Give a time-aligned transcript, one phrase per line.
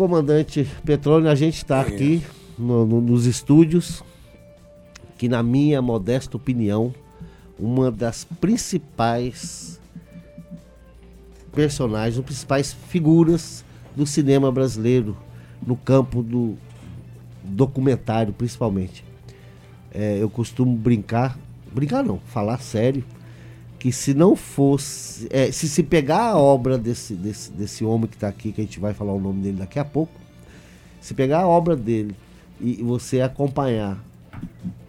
[0.00, 2.22] comandante Petrônio, a gente está aqui
[2.58, 4.02] no- no- nos estúdios,
[5.18, 6.94] que na minha modesta opinião,
[7.58, 9.78] uma das principais
[11.52, 13.62] personagens, as principais figuras
[13.94, 15.14] do cinema brasileiro,
[15.66, 16.56] no campo do
[17.44, 19.04] documentário principalmente.
[19.92, 21.38] É, eu costumo brincar,
[21.74, 23.04] brincar não, falar sério,
[23.80, 28.14] que se não fosse, é, se se pegar a obra desse, desse, desse homem que
[28.14, 30.12] está aqui, que a gente vai falar o nome dele daqui a pouco,
[31.00, 32.14] se pegar a obra dele
[32.60, 33.98] e você acompanhar,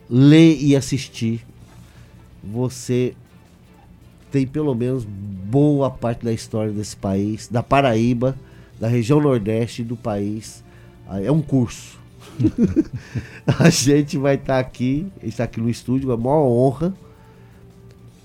[0.10, 1.46] ler e assistir,
[2.44, 3.16] você
[4.30, 8.38] tem pelo menos boa parte da história desse país, da Paraíba,
[8.78, 10.62] da região Nordeste do país.
[11.24, 11.98] É um curso.
[13.58, 16.94] a gente vai estar aqui, está aqui no estúdio, é uma honra,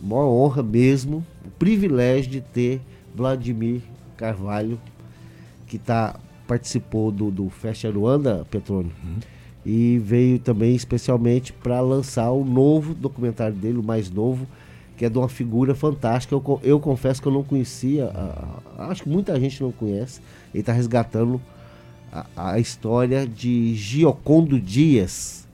[0.00, 2.80] maior honra mesmo, o privilégio de ter
[3.14, 3.80] Vladimir
[4.16, 4.78] Carvalho,
[5.66, 8.92] que tá, participou do, do Festa Aruanda, Petrônio,
[9.64, 14.46] e veio também especialmente para lançar o novo documentário dele, o mais novo,
[14.96, 16.34] que é de uma figura fantástica.
[16.34, 20.20] Eu, eu confesso que eu não conhecia, a- a- acho que muita gente não conhece.
[20.54, 21.40] Ele está resgatando
[22.12, 25.46] a, a história de Giocondo Dias.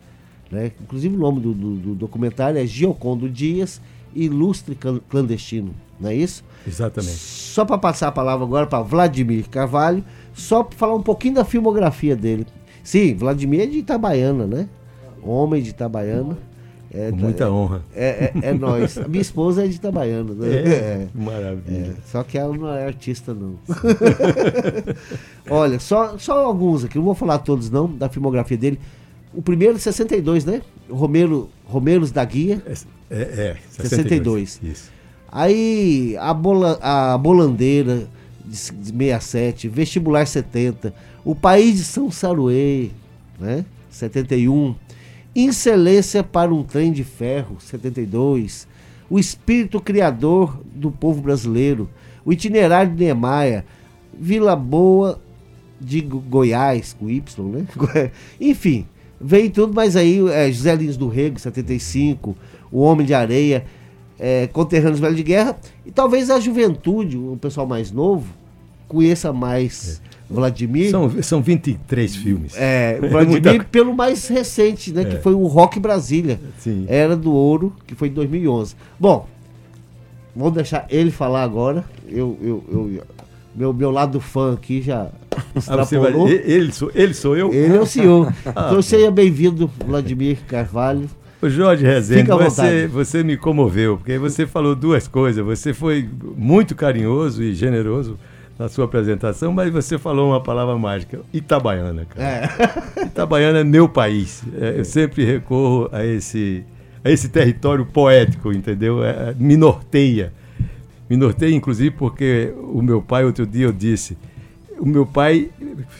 [0.51, 0.71] Né?
[0.81, 3.81] Inclusive o nome do, do- do documentário é Giocondo Dias,
[4.15, 5.75] Ilustre Clan- Clandestino.
[6.01, 6.43] Não é isso?
[6.67, 7.13] Exatamente.
[7.15, 11.45] Só para passar a palavra agora para Vladimir Carvalho, só para falar um pouquinho da
[11.45, 12.47] filmografia dele.
[12.83, 14.69] Sim, Vladimir é de Itabaiana, né?
[15.23, 16.37] Homem de Itabaiana.
[16.95, 17.83] É, Com muita honra.
[17.95, 18.99] é, é, é nós.
[18.99, 20.49] A minha esposa é de Itabaiana, né?
[20.49, 21.09] É, É.
[21.15, 21.93] maravilha.
[21.93, 23.55] É, só que ela não é artista, não.
[25.49, 28.79] Olha, só, só alguns aqui, não vou falar todos não, da filmografia dele.
[29.35, 30.61] O primeiro, 62, né?
[30.91, 32.63] Romero, Romeiros da Guia.
[33.13, 34.61] É, é, 62.
[34.63, 34.91] Isso.
[35.31, 38.09] Aí, a, bola, a Bolandeira,
[38.45, 40.93] de s- de 67, Vestibular 70,
[41.25, 42.91] O País de São Saruê,
[43.39, 43.65] né?
[43.91, 44.75] 71,
[45.35, 48.67] Excelência para um Trem de Ferro, 72,
[49.09, 51.89] O Espírito Criador do Povo Brasileiro,
[52.25, 53.65] O Itinerário de Niemeyer,
[54.19, 55.21] Vila Boa
[55.81, 57.67] de Go- Goiás, com Y, né?
[58.41, 58.87] Enfim,
[59.21, 62.37] veio tudo, mas aí é, José Lins do Rego, 75,
[62.73, 63.65] O Homem de Areia,
[64.19, 68.27] é, Conterrâneos Velho de Guerra, e talvez a juventude, o pessoal mais novo,
[68.89, 70.01] conheça mais
[70.31, 70.91] Vladimir.
[70.91, 72.55] São, são 23 filmes.
[72.57, 75.05] É, o É Vladimir pelo mais recente, né?
[75.05, 75.21] Que É.
[75.21, 76.41] foi o Rock Brasília.
[76.59, 76.87] Sim.
[76.89, 78.75] Era do Ouro, que foi em 2011.
[78.99, 79.27] Bom,
[80.35, 81.85] vamos deixar ele falar agora.
[82.09, 83.03] Eu, eu, eu-
[83.55, 85.43] meu, meu lado fã aqui já Ah,
[85.77, 86.27] vai, extrapolou.
[86.29, 87.53] e- ele, sou, ele sou eu?
[87.53, 88.33] Ele é o senhor.
[88.57, 91.09] Ah, Então seja bem-vindo, Vladimir Carvalho.
[91.43, 95.45] Ô, Jorge Rezende, você, você me comoveu, porque você falou duas coisas.
[95.45, 98.17] Você foi muito carinhoso e generoso
[98.59, 102.25] na sua apresentação, mas você falou uma palavra mágica, Itabaiana, cara.
[102.97, 103.05] É.
[103.07, 104.43] Itabaiana é meu país.
[104.61, 106.63] É, eu sempre recorro a esse,
[107.05, 109.03] a esse território poético, entendeu?
[109.05, 110.33] É, me norteia.
[111.11, 114.17] Me norteia, inclusive, porque o meu pai, outro dia eu disse,
[114.79, 115.51] o meu pai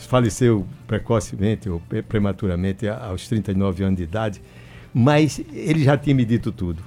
[0.09, 4.41] faleceu precocemente ou pre- prematuramente aos 39 anos de idade,
[4.93, 6.83] mas ele já tinha me dito tudo.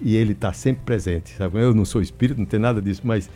[0.00, 1.60] E ele está sempre presente, sabe?
[1.60, 3.30] Eu não sou espírito, não tem nada disso, mas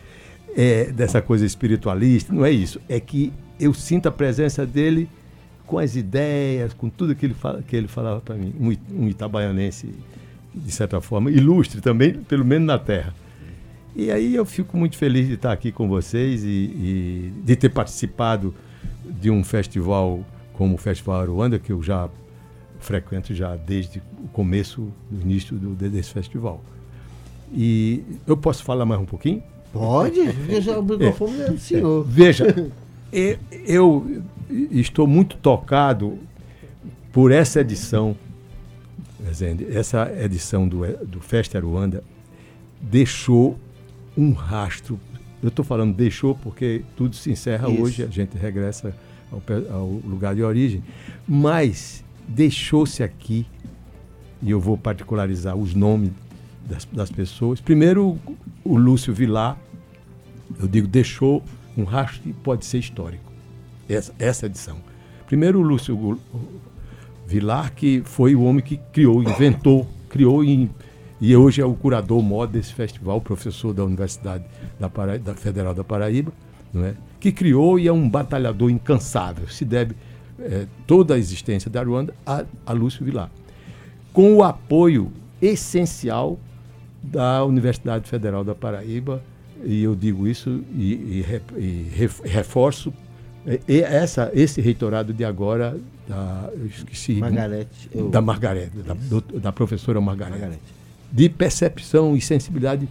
[0.57, 2.81] é, dessa coisa espiritualista, não é isso.
[2.89, 5.09] É que eu sinto a presença dele
[5.67, 8.55] com as ideias, com tudo que ele, fala, que ele falava para mim.
[8.91, 9.93] Um, itabaianense,
[10.55, 13.15] de certa forma, ilustre também, pelo menos na terra.
[13.95, 17.71] E aí eu fico muito feliz de estar aqui com vocês e, e de ter
[17.71, 18.55] participado
[19.05, 22.09] de um festival como o Festival Aruanda, que eu já
[22.81, 26.63] frequento já desde o começo, do início do, desse festival.
[27.53, 29.43] E eu posso falar mais um pouquinho?
[29.73, 30.21] Pode?
[30.61, 32.05] Já o microfone é do senhor.
[32.05, 32.73] Veja,
[33.13, 34.23] e- eu
[34.71, 36.19] estou muito tocado
[37.13, 38.17] por essa edição,
[39.73, 42.03] essa edição do, do Festa Aruanda
[42.81, 43.59] deixou
[44.17, 44.99] um rastro.
[45.43, 47.83] Eu estou falando deixou porque tudo se encerra Isso.
[47.83, 48.95] hoje, a gente regressa
[49.31, 49.43] ao,
[49.73, 50.83] ao lugar de origem,
[51.29, 53.47] mas deixou-se aqui,
[54.43, 56.11] e eu vou particularizar os nomes
[56.69, 57.61] das, das pessoas.
[57.61, 58.19] Primeiro,
[58.65, 59.57] o Lúcio Vilar,
[60.61, 61.43] eu digo, deixou
[61.77, 63.25] um rastro que pode ser histórico.
[63.89, 64.79] Essa, essa edição.
[65.27, 66.19] Primeiro, o Lúcio
[67.27, 70.71] Vilar, que foi o homem que criou, inventou, criou e,
[71.21, 74.45] e hoje é o curador maior desse festival, professor da Universidade
[74.79, 74.89] da,
[75.19, 76.33] da Federal da Paraíba,
[76.73, 76.95] não é?
[77.19, 79.49] que criou e é um batalhador incansável.
[79.49, 79.95] Se deve
[80.41, 83.31] eh, toda a existência da Ruanda a, a Lúcio Vilar.
[84.13, 86.39] Com o apoio essencial
[87.03, 89.23] da Universidade Federal da Paraíba,
[89.65, 92.93] e eu digo isso e, e e ref- reforço
[93.69, 95.79] E essa, esse reitorado de agora,
[96.09, 97.15] da, esqueci.
[97.15, 97.89] Margarete.
[97.95, 98.09] Eu...
[98.09, 100.41] Da Margarete, da, do, da professora Margarete.
[100.41, 100.63] Margarete.
[101.13, 102.89] De percepção e sensibilidade,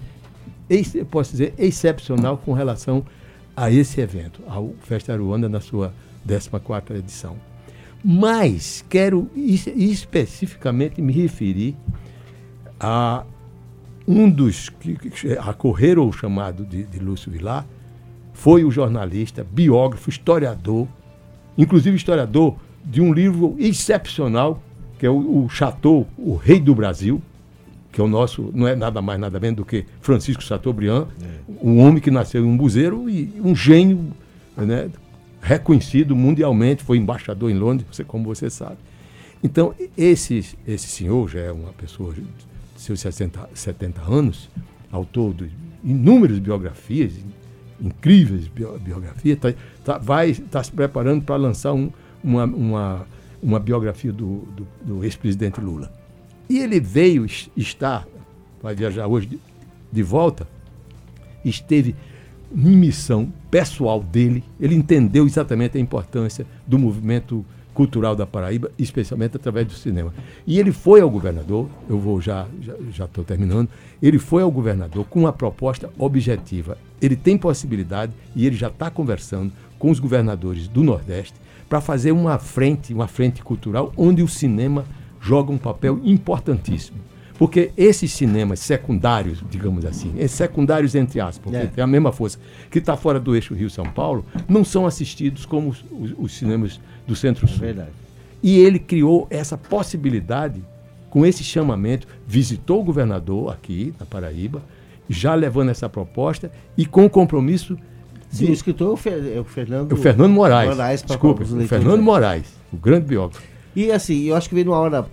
[1.11, 3.05] posso dizer, excepcional com relação
[3.55, 5.93] a esse evento, ao Festa Aruanda na sua
[6.25, 7.37] 14 edição.
[8.03, 11.75] Mas quero especificamente me referir
[12.79, 13.23] a
[14.07, 14.97] um dos que,
[15.39, 17.65] acorreram o chamado de, de Lúcio Vilar,
[18.33, 20.87] foi o jornalista, biógrafo, historiador,
[21.57, 24.61] inclusive historiador de um livro excepcional,
[24.99, 27.21] que é o, o Chateau, o Rei do Brasil,
[27.91, 31.25] que é o nosso, não é nada mais, nada menos do que Francisco Chateaubriand, é.
[31.63, 34.11] um homem que nasceu em um buzeiro e um gênio
[34.57, 34.89] né,
[35.45, 38.77] reconhecido mundialmente, foi embaixador em Londres, você, como você sabe.
[39.43, 42.23] Então, esse, esse senhor já é uma pessoa de
[42.75, 44.49] seus 60, 70 anos,
[44.91, 45.51] autor de
[45.83, 47.13] inúmeras biografias,
[47.79, 49.53] incríveis biografias, tá,
[49.83, 51.91] tá, vai estar tá se preparando para lançar um,
[52.23, 53.07] uma, uma,
[53.41, 55.93] uma biografia do, do, do ex-presidente Lula.
[56.49, 57.23] E ele veio
[57.55, 58.07] estar,
[58.63, 59.39] vai viajar hoje de,
[59.91, 60.47] de volta,
[61.43, 61.95] esteve
[62.53, 69.35] em missão pessoal dele, ele entendeu exatamente a importância do movimento cultural da Paraíba, especialmente
[69.35, 70.13] através do cinema.
[70.47, 72.47] E ele foi ao governador, eu vou já
[72.91, 73.69] já estou terminando,
[74.01, 76.77] ele foi ao governador com uma proposta objetiva.
[77.01, 81.35] Ele tem possibilidade e ele já está conversando com os governadores do Nordeste
[81.67, 84.85] para fazer uma frente, uma frente cultural onde o cinema
[85.19, 86.99] joga um papel importantíssimo.
[87.37, 91.67] Porque esses cinemas secundários, digamos assim, secundários entre aspas, porque é.
[91.67, 92.39] tem a mesma força,
[92.71, 96.79] que está fora do eixo Rio-São Paulo, não são assistidos como os, os, os cinemas
[97.05, 97.57] do Centro-Sul.
[97.57, 97.91] É verdade.
[98.41, 100.61] E ele criou essa possibilidade
[101.09, 104.61] com esse chamamento, visitou o governador aqui na Paraíba,
[105.09, 107.77] já levando essa proposta e com o compromisso
[108.29, 110.69] Sim, o escritor é o Fernando, o Fernando Moraes.
[110.69, 113.41] Moraes Desculpa, o Fernando Moraes, o grande biógrafo.
[113.73, 115.05] E assim, eu acho que veio numa hora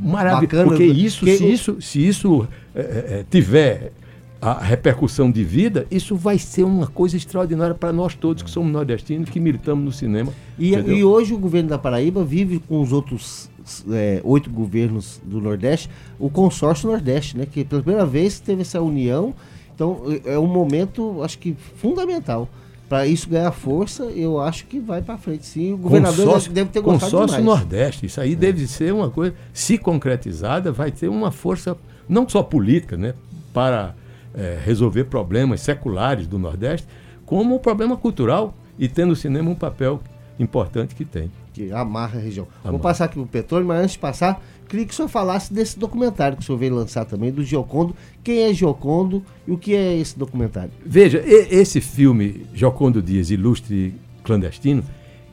[0.00, 3.92] maravilhosa, porque isso, se isso, se isso é, é, tiver
[4.40, 8.70] a repercussão de vida, isso vai ser uma coisa extraordinária para nós todos que somos
[8.70, 10.32] nordestinos, que militamos no cinema.
[10.58, 13.50] E, e hoje o governo da Paraíba vive com os outros
[13.90, 17.46] é, oito governos do Nordeste, o consórcio Nordeste, né?
[17.46, 19.34] Que pela primeira vez teve essa união.
[19.74, 22.48] Então é, é um momento, acho que fundamental.
[22.88, 25.44] Para isso ganhar força, eu acho que vai para frente.
[25.44, 27.60] Sim, o governador consórcio, deve ter gostado consórcio demais.
[27.60, 28.36] Nordeste, isso aí é.
[28.36, 31.76] deve ser uma coisa, se concretizada, vai ter uma força
[32.08, 33.14] não só política, né,
[33.52, 33.94] para
[34.34, 36.86] é, resolver problemas seculares do Nordeste,
[37.24, 40.00] como um problema cultural e tendo o cinema um papel
[40.38, 41.30] importante que tem.
[41.56, 42.46] Que amarra a região.
[42.56, 42.70] Amarra.
[42.70, 45.54] Vou passar aqui para o petróleo, mas antes de passar, queria que o senhor falasse
[45.54, 47.96] desse documentário que o senhor veio lançar também, do Giocondo.
[48.22, 50.70] Quem é Giocondo e o que é esse documentário?
[50.84, 54.84] Veja, esse filme, Giocondo Dias, Ilustre Clandestino,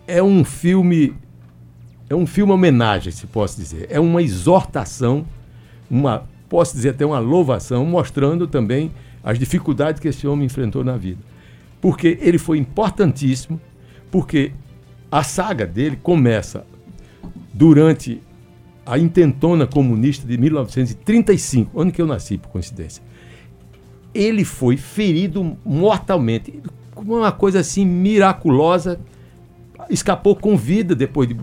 [0.07, 1.13] é um filme.
[2.09, 3.87] É um filme homenagem, se posso dizer.
[3.89, 5.25] É uma exortação,
[5.91, 10.95] uma posso dizer até uma louvação, mostrando também as dificuldades que esse homem enfrentou na
[10.95, 11.19] vida.
[11.81, 13.59] Porque ele foi importantíssimo,
[14.09, 14.53] porque
[15.13, 16.65] a saga dele começa
[17.53, 18.19] durante
[18.83, 23.03] a intentona comunista de 1935, ano que eu nasci, por coincidência.
[24.11, 26.59] Ele foi ferido mortalmente,
[26.95, 28.99] uma coisa assim miraculosa,
[29.87, 31.37] escapou com vida depois de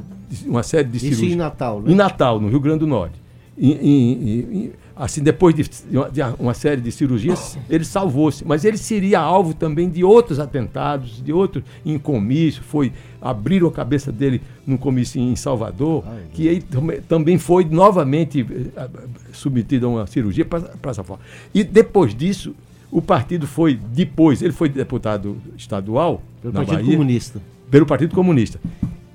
[0.46, 1.28] uma série de cirurgias.
[1.28, 1.92] Isso em Natal, né?
[1.92, 3.22] Em Natal, no Rio Grande do Norte.
[3.56, 5.64] Em, em, em, assim, depois de
[5.96, 8.44] uma, de uma, série de cirurgias, ele salvou-se.
[8.46, 12.62] Mas ele seria alvo também de outros atentados, de outros em comício.
[12.62, 16.64] Foi abriram a cabeça dele num comício em Salvador, Ai, que ele
[17.08, 18.88] também foi novamente eh,
[19.32, 21.22] submetido a uma cirurgia para essa forma.
[21.54, 22.54] E depois disso,
[22.90, 27.42] o partido foi, depois, ele foi deputado estadual pelo Partido Bahia, Comunista.
[27.70, 28.60] Pelo Partido Comunista.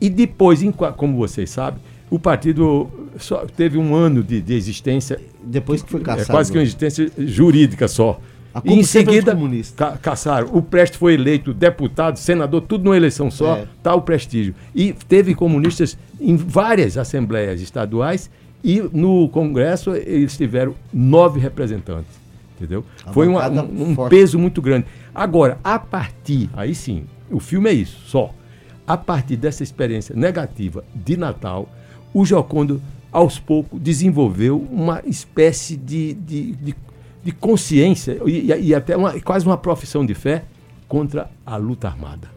[0.02, 0.62] E depois,
[0.98, 5.20] como vocês sabem, o partido só teve um ano de, de existência.
[5.44, 6.30] Depois que foi caçado.
[6.30, 8.20] É quase que uma existência jurídica só.
[8.64, 9.38] E em seguida,
[9.76, 10.50] ca caçaram.
[10.54, 13.68] O Prestes foi eleito deputado, senador, tudo numa eleição só, é.
[13.84, 14.56] tá o prestígio.
[14.74, 18.30] E teve comunistas em várias assembleias estaduais
[18.64, 22.12] e no Congresso eles tiveram nove representantes.
[22.56, 22.86] Entendeu?
[23.06, 24.86] A foi uma, um, um peso muito grande.
[25.14, 28.34] Agora, a partir, aí sim, o filme é isso, só.
[28.88, 31.68] A partir dessa experiência negativa de Natal,
[32.16, 32.82] o Jocondo,
[33.12, 36.76] aos poucos, desenvolveu uma espécie de, de, de,
[37.22, 40.46] de consciência e, e, até uma, quase uma profissão de fé
[40.88, 42.34] contra a luta armada.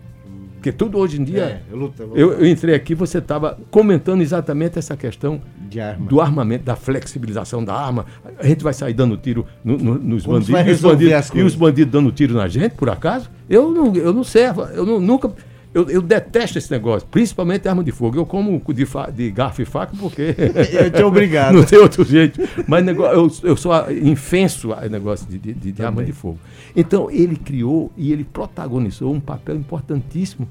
[0.55, 1.45] Porque tudo hoje em dia.
[1.45, 2.19] É, eu, luto, eu, luto.
[2.19, 5.41] eu, eu, entrei aqui, você estava comentando exatamente essa questão
[5.81, 6.07] arma.
[6.07, 8.05] do armamento, da flexibilização da arma.
[8.41, 10.67] A gente vai sair dando tiro no, no, nos bandidos.
[10.67, 13.31] E os bandidos, e os bandidos dando tiro na gente, por acaso?
[13.49, 14.47] Eu não, eu não sei.
[14.75, 15.33] Eu não, nunca
[15.75, 18.17] Eu, eu, detesto esse negócio, principalmente arma de fogo.
[18.17, 20.35] Eu como de, de garfo e faca porque.
[20.73, 21.55] eu te obrigado.
[21.57, 22.41] Não tem outro jeito.
[22.67, 26.39] Mas negócio, eu, eu sou infenso a negócio de, de, de arma de fogo.
[26.75, 30.49] Então, ele criou e ele protagonizou um papel importantíssimo.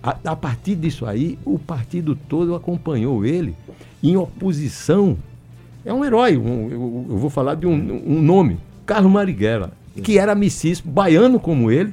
[0.00, 3.56] A, a partir disso aí, o partido todo acompanhou ele
[4.02, 5.18] em oposição.
[5.84, 6.36] É um herói.
[6.36, 7.72] Um, eu, eu, vou falar de um,
[8.06, 11.92] um nome: Carlos Marighella, que era amicíssimo, baiano como ele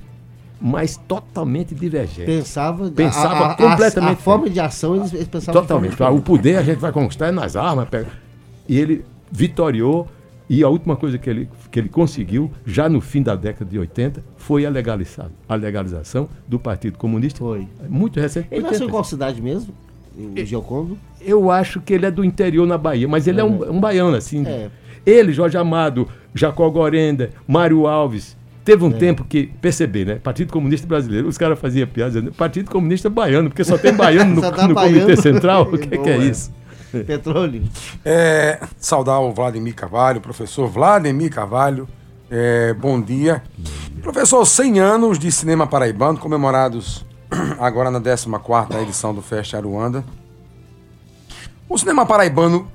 [0.61, 2.27] mas totalmente divergente.
[2.27, 4.11] Pensava, Pensava a, a, completamente.
[4.11, 5.61] A, a forma de ação eles, eles pensavam.
[5.61, 6.01] Totalmente.
[6.03, 7.89] O poder a gente vai conquistar nas armas.
[7.89, 8.07] Pega.
[8.69, 10.07] E ele vitoriou.
[10.47, 13.79] E a última coisa que ele, que ele conseguiu, já no fim da década de
[13.79, 17.39] 80, foi a, legalização, a legalização do Partido Comunista.
[17.39, 17.67] Foi.
[17.87, 18.49] Muito recente.
[18.51, 19.73] Ele nasceu em qual cidade mesmo?
[20.17, 20.97] O Giocondo?
[21.21, 23.79] Eu acho que ele é do interior na Bahia, mas ele é, é um, um,
[23.79, 24.45] baiano, assim.
[24.45, 24.69] É.
[25.05, 28.93] Ele, Jorge Amado, Jacó Gorenda, Mário Alves, Teve um é.
[28.93, 30.15] tempo que, perceber, né?
[30.15, 34.35] Partido Comunista Brasileiro, os caras faziam piada dizendo Partido Comunista Baiano, porque só tem baiano
[34.35, 35.67] no, tá no Comitê Central.
[35.71, 36.51] O que, que é isso?
[37.05, 37.63] Petróleo.
[38.03, 41.87] É, saudar o Vladimir Carvalho, professor Vladimir Carvalho.
[42.29, 43.41] É, bom dia.
[44.01, 47.05] Professor, 100 anos de cinema paraibano, comemorados
[47.59, 48.27] agora na 14
[48.81, 50.03] edição do Fest Aruanda.
[51.67, 52.69] O cinema paraibano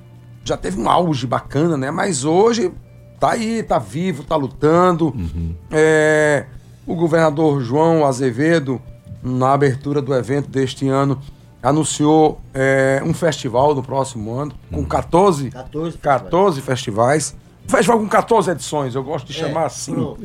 [0.44, 1.90] já teve um auge bacana, né?
[1.90, 2.72] Mas hoje
[3.18, 5.06] tá aí, tá vivo, tá lutando.
[5.06, 5.54] Uhum.
[5.70, 6.46] É,
[6.86, 8.80] o governador João Azevedo,
[9.22, 11.20] na abertura do evento deste ano,
[11.62, 17.36] anunciou é, um festival no próximo ano, com 14, 14, 14 festivais.
[17.66, 20.16] Um festival com 14 edições, eu gosto de é, chamar assim.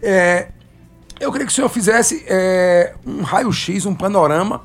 [0.00, 0.08] É.
[0.08, 0.48] é.
[1.18, 4.62] eu queria que o senhor fizesse é, um raio-x, um panorama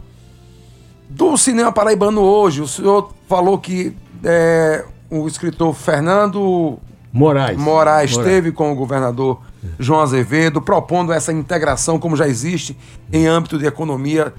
[1.10, 2.62] do cinema paraibano hoje.
[2.62, 6.80] O senhor falou que é, o escritor Fernando
[7.14, 7.58] Moraes.
[7.58, 9.40] Moraes esteve com o governador
[9.78, 12.76] João Azevedo, propondo essa integração, como já existe
[13.12, 14.34] em âmbito de economia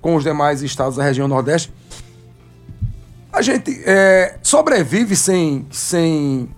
[0.00, 1.72] com os demais estados da região Nordeste.
[3.32, 6.48] A gente é, sobrevive sem, sem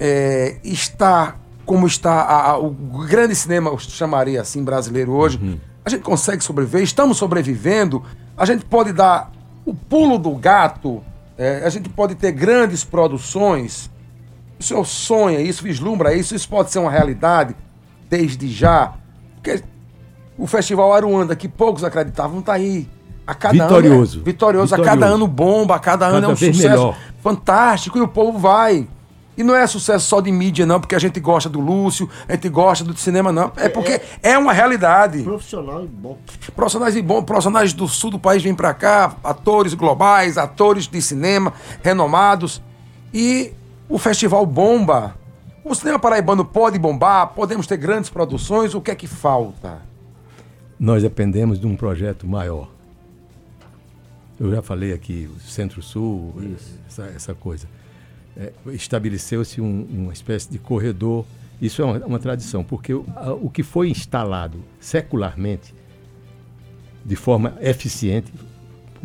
[0.00, 2.70] é, estar como está a, a, o
[3.06, 5.38] grande cinema, eu chamaria assim, brasileiro hoje.
[5.42, 5.58] Uhum.
[5.84, 8.02] A gente consegue sobreviver, estamos sobrevivendo.
[8.36, 9.30] A gente pode dar
[9.66, 11.02] o pulo do gato,
[11.36, 13.90] é, a gente pode ter grandes produções
[14.58, 17.54] o senhor sonha isso, vislumbra isso, isso pode ser uma realidade
[18.08, 18.94] desde já.
[19.36, 19.62] Porque
[20.36, 22.88] o Festival Aruanda, que poucos acreditavam, está aí.
[23.26, 24.18] A cada vitorioso.
[24.18, 24.74] Ano é vitorioso.
[24.74, 26.96] A cada ano bomba, a cada, cada ano é um sucesso melhor.
[27.22, 28.88] fantástico e o povo vai.
[29.36, 32.32] E não é sucesso só de mídia, não, porque a gente gosta do Lúcio, a
[32.32, 33.52] gente gosta do cinema, não.
[33.56, 35.22] É porque é, é uma realidade.
[35.22, 36.18] Profissional e bom.
[36.56, 41.00] Profissionais e bom, profissionais do sul do país vêm para cá, atores globais, atores de
[41.00, 41.52] cinema
[41.84, 42.60] renomados.
[43.14, 43.52] E
[43.88, 45.16] o festival bomba.
[45.64, 49.82] O cinema paraibano pode bombar, podemos ter grandes produções, o que é que falta?
[50.78, 52.70] Nós dependemos de um projeto maior.
[54.38, 56.34] Eu já falei aqui, o Centro-Sul,
[56.86, 57.66] essa, essa, coisa.
[58.36, 61.24] É, Estabeleceu-se um, uma espécie de corredor.
[61.60, 65.74] Isso é uma, uma tradição, porque o, a, o que foi instalado secularmente,
[67.04, 68.32] de forma eficiente,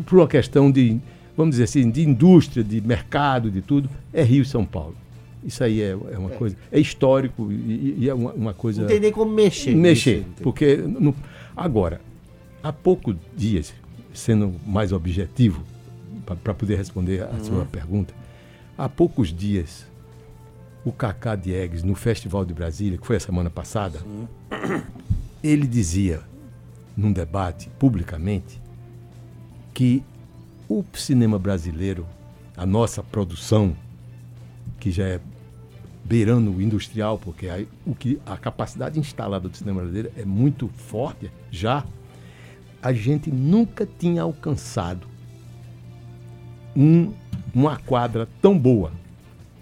[0.06, 1.00] por uma questão de
[1.36, 4.96] vamos dizer assim, de indústria, de mercado, de tudo, é Rio e São Paulo.
[5.44, 6.36] Isso aí é, é uma é.
[6.36, 6.56] coisa.
[6.72, 8.82] É histórico e, e é uma, uma, coisa.
[8.82, 9.74] Não tem nem como mexer.
[9.76, 10.24] Mexer.
[10.42, 10.76] porque.
[10.76, 11.14] No,
[11.54, 12.00] agora,
[12.62, 13.74] há poucos dias,
[14.12, 15.62] sendo mais objetivo,
[16.42, 17.44] para poder responder a uhum.
[17.44, 18.14] sua pergunta,
[18.78, 19.86] há poucos dias,
[20.82, 24.26] o Cacá Diegues, no Festival de Brasília, que foi a semana passada, Sim.
[25.42, 26.22] ele dizia,
[26.96, 28.58] num debate publicamente,
[29.74, 30.02] que
[30.68, 32.06] o cinema brasileiro,
[32.56, 33.76] a nossa produção,
[34.78, 35.20] que já é
[36.04, 40.68] beirando o industrial, porque a, o que, a capacidade instalada do cinema brasileiro é muito
[40.68, 41.84] forte já,
[42.82, 45.06] a gente nunca tinha alcançado
[46.76, 47.12] um,
[47.54, 48.92] uma quadra tão boa.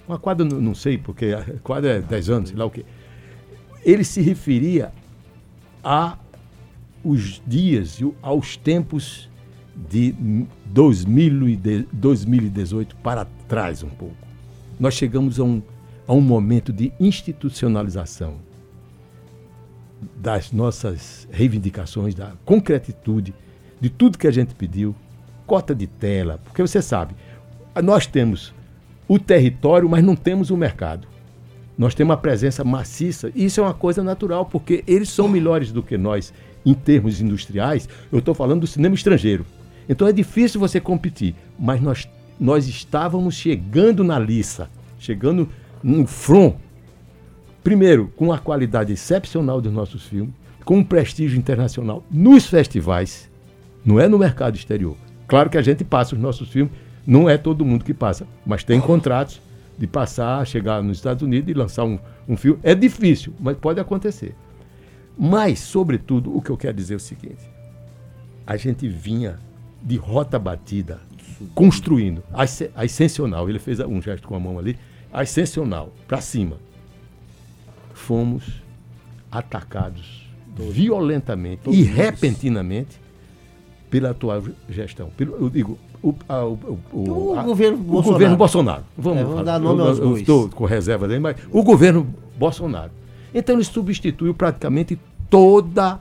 [0.09, 2.85] Uma quadra, não sei, porque a quadra é 10 anos, sei lá o quê.
[3.85, 4.93] Ele se referia
[5.85, 6.19] a
[7.05, 9.29] os dias, aos tempos
[9.75, 10.15] de
[10.67, 14.15] 2018 para trás um pouco.
[14.79, 15.63] Nós chegamos a um,
[16.07, 18.37] a um momento de institucionalização
[20.17, 23.35] das nossas reivindicações, da concretitude,
[23.81, 24.95] de tudo que a gente pediu,
[25.47, 27.15] cota de tela, porque você sabe,
[27.83, 28.53] nós temos
[29.09, 31.07] o território, mas não temos o mercado.
[31.77, 35.73] Nós temos uma presença maciça, e isso é uma coisa natural, porque eles são melhores
[35.73, 36.33] do que nós
[36.65, 37.89] em termos industriais.
[38.11, 39.45] Eu estou falando do cinema estrangeiro.
[39.89, 42.09] Então é difícil você competir, mas nós,
[42.39, 45.49] nós estávamos chegando na liça, chegando
[45.83, 46.55] no front.
[47.63, 50.35] Primeiro, com a qualidade excepcional dos nossos filmes,
[50.65, 53.31] com um prestígio internacional nos festivais.
[53.85, 54.97] Não é no mercado exterior.
[55.27, 56.73] Claro que a gente passa os nossos filmes,
[57.07, 59.41] não é todo mundo que passa, mas tem contratos
[59.77, 61.99] de passar, chegar nos Estados Unidos e lançar um,
[62.29, 62.61] um filme.
[62.63, 64.35] É difícil, mas pode acontecer.
[65.19, 67.51] Mas, sobretudo, o que eu quero dizer é o seguinte:
[68.47, 69.39] a gente vinha
[69.83, 71.01] de rota batida,
[71.55, 72.23] construindo.
[72.33, 72.45] A,
[72.83, 74.79] ascensional, ele fez um gesto com a mão ali,
[75.13, 76.57] a ascensional, para cima.
[77.93, 78.63] Fomos
[79.31, 80.23] atacados
[80.71, 83.01] violentamente Todos e repentinamente
[83.91, 85.11] pela atual gestão.
[85.17, 88.13] Pelo, eu digo, o, a, o, o, a, governo, o Bolsonaro.
[88.13, 88.85] governo Bolsonaro.
[88.97, 92.07] Vamos, é, vamos dar nome eu, aos eu, estou com reserva aí, mas o governo
[92.39, 92.91] Bolsonaro.
[93.35, 94.99] Então ele substituiu praticamente
[95.29, 96.01] toda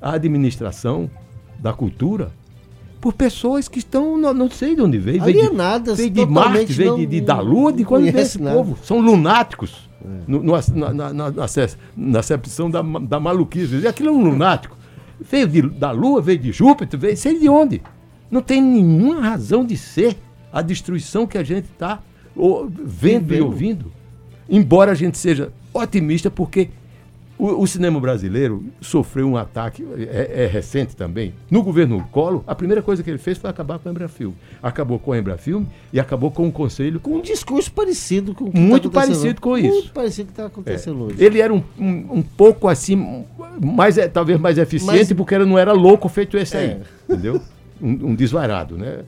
[0.00, 1.10] a administração
[1.58, 2.30] da cultura
[3.00, 5.22] por pessoas que estão, não, não sei de onde veio.
[5.22, 8.40] Alienadas, veio de, veio de Marte, veio de, de, da Lua, de quando veio esse
[8.40, 8.56] nada.
[8.56, 8.78] povo.
[8.82, 9.88] São lunáticos.
[10.04, 10.08] É.
[10.26, 11.32] No, no, na, na, na,
[11.96, 13.86] na acepção da, da maluquice.
[13.86, 14.76] Aquilo é um lunático.
[15.18, 17.82] Veio de, da Lua, veio de Júpiter, veio sei de onde.
[18.30, 20.16] Não tem nenhuma razão de ser
[20.52, 22.00] a destruição que a gente está
[22.84, 23.92] vendo e ouvindo.
[24.48, 26.70] Embora a gente seja otimista, porque
[27.40, 31.32] o, o, cinema brasileiro sofreu um ataque, é, é, recente também.
[31.50, 34.36] No governo Collor, a primeira coisa que ele fez foi acabar com a Embrafilme.
[34.62, 37.00] Acabou com a Embrafilme e acabou com o conselho.
[37.00, 39.68] Com um discurso parecido com o que tá Muito tá parecido com isso.
[39.68, 41.02] Muito parecido com o que está acontecendo é.
[41.04, 41.24] hoje.
[41.24, 43.24] Ele era um, um, um pouco assim,
[43.58, 46.66] mais, é, talvez mais eficiente, Mas, porque ele não era louco feito esse aí.
[46.66, 46.80] É.
[47.08, 47.40] Entendeu?
[47.80, 49.04] Um, um desvarado, né?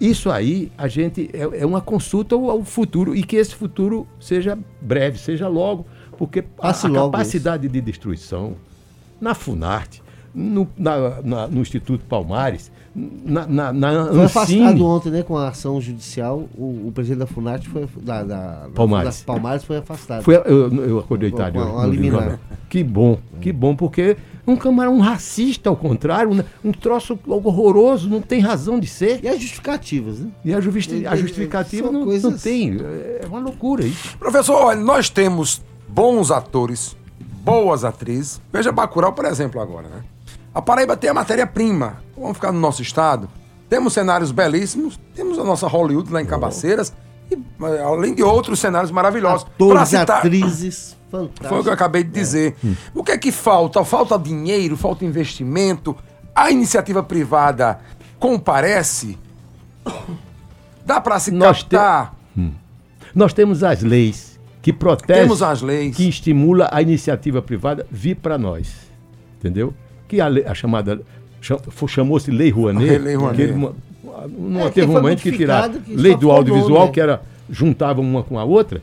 [0.00, 4.06] Isso aí, a gente é, é uma consulta ao, ao, futuro e que esse futuro
[4.20, 5.86] seja breve, seja logo,
[6.16, 7.72] porque a, a capacidade isso.
[7.72, 8.54] de destruição
[9.20, 10.02] na Funarte,
[10.34, 15.48] no, na, na, no Instituto Palmares, na, na, na Foi afastado ontem, né, com a
[15.48, 19.20] ação judicial, o, o presidente da Funarte foi da, da Palmares.
[19.20, 20.22] Da Palmares foi afastado.
[20.22, 21.58] Foi, eu, eu acordei tarde.
[22.70, 28.08] Que bom, que bom, porque um camarão um racista, ao contrário, um, um troço horroroso,
[28.08, 29.20] não tem razão de ser.
[29.22, 30.30] E as justificativas, né?
[30.44, 32.32] E a, justi a justificativa não, coisas...
[32.32, 32.78] não tem.
[32.78, 34.16] É uma loucura isso.
[34.18, 35.62] Professor, olha, nós temos
[35.96, 36.94] bons atores,
[37.42, 38.38] boas atrizes.
[38.52, 40.04] Veja Bacurau, por exemplo, agora, né?
[40.54, 42.02] A Paraíba tem a matéria-prima.
[42.14, 43.30] Vamos ficar no nosso estado.
[43.66, 46.92] Temos cenários belíssimos, temos a nossa Hollywood lá em Cabaceiras,
[47.30, 49.46] e, eh, além de outros cenários maravilhosos.
[49.54, 50.18] Atores, citar...
[50.18, 51.48] atrizes, fantásticos.
[51.48, 52.54] Foi o que eu acabei de dizer.
[52.62, 52.68] É.
[52.94, 53.82] O que é que falta?
[53.82, 55.96] Falta dinheiro, falta investimento.
[56.34, 57.80] A iniciativa privada
[58.18, 59.18] comparece?
[60.84, 62.14] Dá para se Nós captar?
[62.34, 62.40] Te...
[62.40, 62.52] Hum.
[63.14, 64.35] Nós temos as leis
[64.66, 65.96] que protege, Temos as leis.
[65.96, 68.90] que estimula a iniciativa privada vir para nós.
[69.38, 69.72] Entendeu?
[70.08, 71.02] Que a, a chamada
[71.86, 72.98] chamou-se Lei Rouanet.
[72.98, 73.52] Lei Rouanet.
[73.52, 73.74] Não,
[74.36, 76.90] não é, teve um momento que tirar lei do audiovisual, né?
[76.90, 78.82] que era juntava uma com a outra.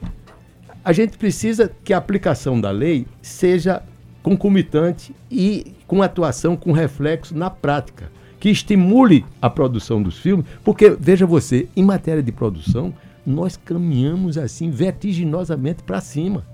[0.86, 3.84] A gente precisa que a aplicação da lei seja
[4.22, 10.96] concomitante e com atuação, com reflexo na prática, que estimule a produção dos filmes, porque
[10.98, 12.94] veja você, em matéria de produção,
[13.26, 16.46] nós caminhamos assim vertiginosamente para cima.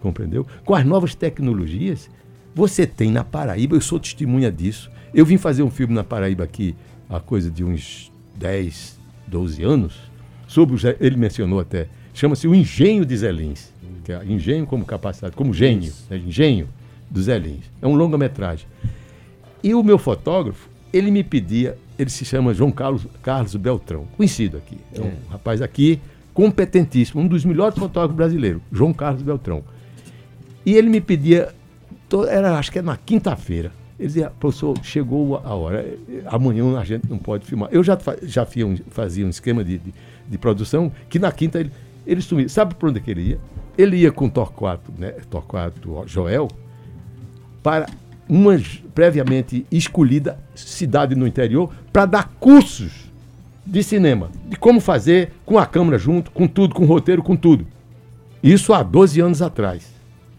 [0.00, 0.46] Compreendeu?
[0.64, 2.10] Com as novas tecnologias,
[2.54, 4.90] você tem na Paraíba, eu sou testemunha disso.
[5.14, 6.74] Eu vim fazer um filme na Paraíba aqui
[7.08, 9.94] há coisa de uns 10, 12 anos,
[10.46, 13.72] sobre o, ele mencionou até, chama-se o Engenho de Zé Lins,
[14.04, 16.16] que é engenho como capacidade, como gênio, né?
[16.16, 16.68] engenho
[17.10, 17.64] do Zé Lins.
[17.80, 18.66] É um longa-metragem.
[19.62, 24.56] E o meu fotógrafo, ele me pedia ele se chama João Carlos, Carlos Beltrão, conhecido
[24.56, 24.78] aqui.
[24.94, 25.12] É um é.
[25.30, 26.00] rapaz aqui
[26.32, 29.64] competentíssimo, um dos melhores fotógrafos brasileiros, João Carlos Beltrão.
[30.64, 31.52] E ele me pedia,
[32.28, 35.84] era, acho que era na quinta-feira, ele dizia, professor, chegou a hora,
[36.26, 37.68] amanhã a gente não pode filmar.
[37.72, 38.46] Eu já, já
[38.90, 39.92] fazia um esquema de, de,
[40.28, 41.72] de, produção que na quinta ele,
[42.06, 42.48] ele sumia.
[42.48, 43.40] Sabe por onde que ele ia?
[43.76, 46.46] Ele ia com Torquato, né, Torquato Joel,
[47.60, 47.86] para
[48.28, 48.60] uma
[48.94, 53.08] previamente escolhida cidade no interior para dar cursos
[53.64, 57.36] de cinema, de como fazer com a câmera junto, com tudo, com o roteiro, com
[57.36, 57.66] tudo.
[58.42, 59.92] Isso há 12 anos atrás.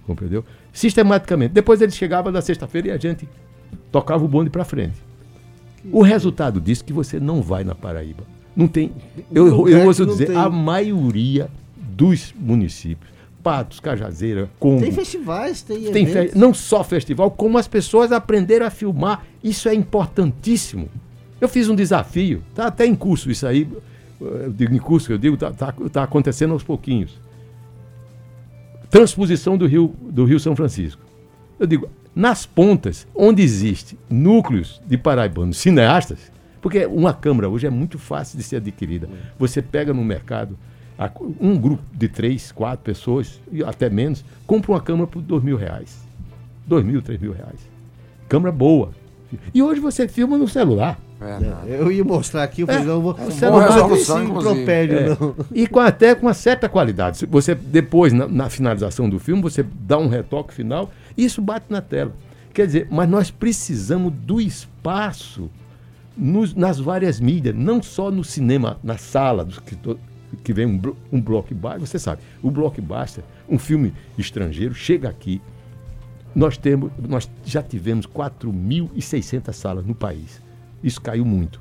[0.05, 0.43] Compreendeu?
[0.73, 1.53] Sistematicamente.
[1.53, 3.27] Depois ele chegava na sexta-feira e a gente
[3.91, 4.95] tocava o bonde para frente.
[5.91, 8.23] O resultado disso é que você não vai na Paraíba.
[8.55, 8.91] Não tem.
[9.31, 10.35] Eu, eu ouço dizer, tem.
[10.35, 14.81] a maioria dos municípios Patos, Cajazeira, Congo.
[14.81, 16.31] Tem festivais, tem, tem fe...
[16.35, 19.25] Não só festival, como as pessoas aprenderam a filmar.
[19.43, 20.89] Isso é importantíssimo.
[21.39, 23.67] Eu fiz um desafio, tá até em curso isso aí.
[24.19, 27.17] Eu digo em curso, eu digo, tá, tá, tá acontecendo aos pouquinhos.
[28.89, 31.01] Transposição do Rio, do Rio São Francisco.
[31.57, 37.69] Eu digo, nas pontas, onde existe núcleos de paraibanos cineastas, porque uma câmera hoje é
[37.69, 39.07] muito fácil de ser adquirida.
[39.37, 40.57] Você pega no mercado,
[41.39, 45.55] um grupo de três, quatro pessoas, e até menos, compra uma câmera por dois mil
[45.55, 45.97] reais.
[46.67, 47.59] Dois mil, três mil reais.
[48.27, 48.91] Câmera boa.
[49.53, 50.99] E hoje você filma no celular.
[51.19, 51.69] Verdade.
[51.69, 54.23] Eu ia mostrar aqui, eu falei, É, não, vou, é o uma celular não resolução,
[54.23, 55.09] impropério, É.
[55.09, 55.35] não.
[55.53, 57.17] E com até com uma certa qualidade.
[57.17, 61.41] Se Você depois, na, na finalização do filme, você dá um retoque final e isso
[61.41, 62.13] bate na tela.
[62.53, 65.49] Quer dizer, mas nós precisamos do espaço
[66.17, 69.75] nos- nas várias mídias, não só no cinema, na sala, dos que,
[70.43, 71.79] que vem um, um blockbuster.
[71.79, 75.41] Você sabe, o blockbuster, um filme estrangeiro, chega aqui.
[76.35, 80.41] Nós, temos, nós já tivemos 4.600 salas no país.
[80.83, 81.59] Isso caiu muito.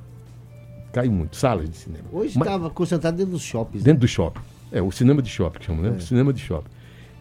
[0.93, 1.35] Caiu muito.
[1.35, 2.05] Salas de cinema.
[2.11, 3.83] Hoje estava concentrado dentro dos shoppings.
[3.83, 4.41] Dentro do shopping.
[4.71, 5.89] É, o cinema de shopping que chama, né?
[5.89, 5.91] É.
[5.91, 6.69] O cinema de shopping.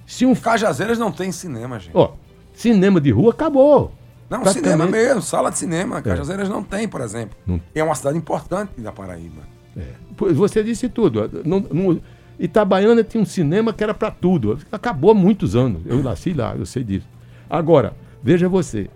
[0.06, 0.34] Se um.
[0.34, 1.96] Cajazeiras não tem cinema, gente.
[1.96, 2.12] Ó,
[2.54, 3.92] cinema de rua acabou.
[4.28, 6.02] Não, cinema mesmo, sala de cinema.
[6.02, 7.36] Cajazeiras não tem, por exemplo.
[7.46, 7.60] Não.
[7.74, 9.42] É uma cidade importante da Paraíba.
[9.78, 10.32] É.
[10.34, 11.30] Você disse tudo.
[11.44, 12.00] Não, não-
[12.40, 14.58] Itabaiana tinha um cinema que era para tudo.
[14.70, 15.82] Acabou há muitos anos.
[15.86, 17.06] Eu nasci lá, eu sei disso.
[17.50, 18.88] Agora, veja você.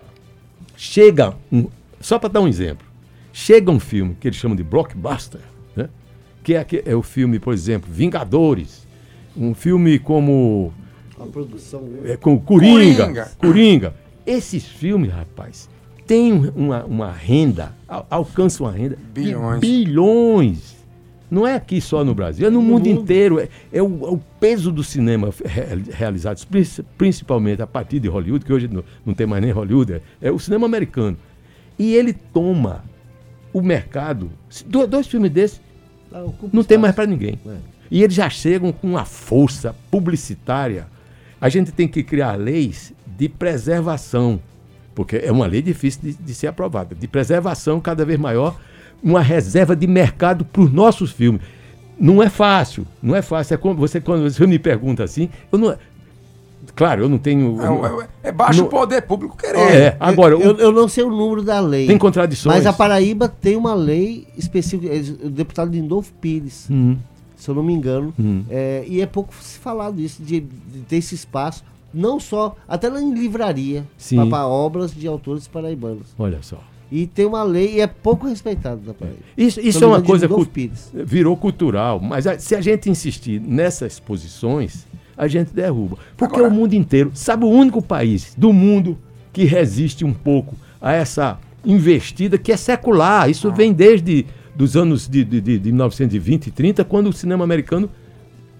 [0.75, 1.67] Chega um.
[1.99, 2.85] Só para dar um exemplo.
[3.31, 5.41] Chega um filme que eles chamam de blockbuster,
[5.75, 5.89] né?
[6.43, 8.85] que é, que é o filme, por exemplo, Vingadores.
[9.35, 10.71] Um filme como
[11.19, 11.83] A produção.
[12.05, 13.31] é, com Coringa, Coringa.
[13.39, 13.95] Coringa.
[14.25, 15.67] Esses filmes, rapaz,
[16.05, 19.59] têm uma, uma renda, al- alcançam uma renda Bilhões.
[19.59, 20.72] de bilhões.
[21.33, 23.39] Não é aqui só no Brasil, é no, mundo, inteiro.
[23.39, 28.07] É, é o, é o peso do cinema re- realizado, princi- principalmente a partir de
[28.07, 31.17] Hollywood, que hoje não, não tem mais nem Hollywood, é, é o cinema americano.
[31.79, 32.83] E ele toma
[33.51, 34.29] o mercado.
[34.67, 35.59] do- Dois filmes desses
[36.11, 37.39] Ah, ocupa não tem mais para ninguém.
[37.47, 37.55] É.
[37.89, 40.85] E eles já chegam com uma força publicitária.
[41.41, 44.39] A gente tem que criar leis de preservação,
[44.95, 48.59] porque é uma lei difícil de, de ser aprovada, de preservação cada vez maior,
[49.03, 51.41] uma reserva de mercado para os nossos filmes.
[51.99, 53.53] Não é fácil, não é fácil.
[53.53, 55.75] É como você quando você me pergunta assim, eu não,
[56.75, 57.57] claro, eu não tenho.
[57.61, 59.59] É, é- é baixo Não- o poder público querer.
[59.59, 61.85] É, agora, eu, eu não sei o número da lei.
[61.87, 62.55] tem contradições.
[62.55, 64.93] Mas a Paraíba tem uma lei específica.
[64.93, 66.97] é, O deputado Lindolfo Pires, Hum,
[67.35, 68.13] se eu não me engano.
[68.19, 68.43] hum.
[68.49, 71.63] é, e é pouco se falado isso, de, de ter esse espaço.
[71.93, 73.85] Não só, até lá em livraria,
[74.31, 76.07] para obras de autores paraibanos.
[76.17, 76.57] Olha só.
[76.91, 79.19] E tem uma lei e é pouco respeitado na Paraíba.
[79.37, 80.91] Isso, isso é uma coisa Pires.
[80.93, 84.85] virou cultural, mas a- se a gente insistir nessas posições,
[85.17, 85.97] a gente derruba.
[86.15, 88.97] Porque Agora- o mundo inteiro, sabe o único país do mundo
[89.31, 93.29] que resiste um pouco a essa investida que é secular.
[93.29, 97.43] Isso vem desde dos anos de, de, de, de 1920 e 30, quando o cinema
[97.43, 97.89] americano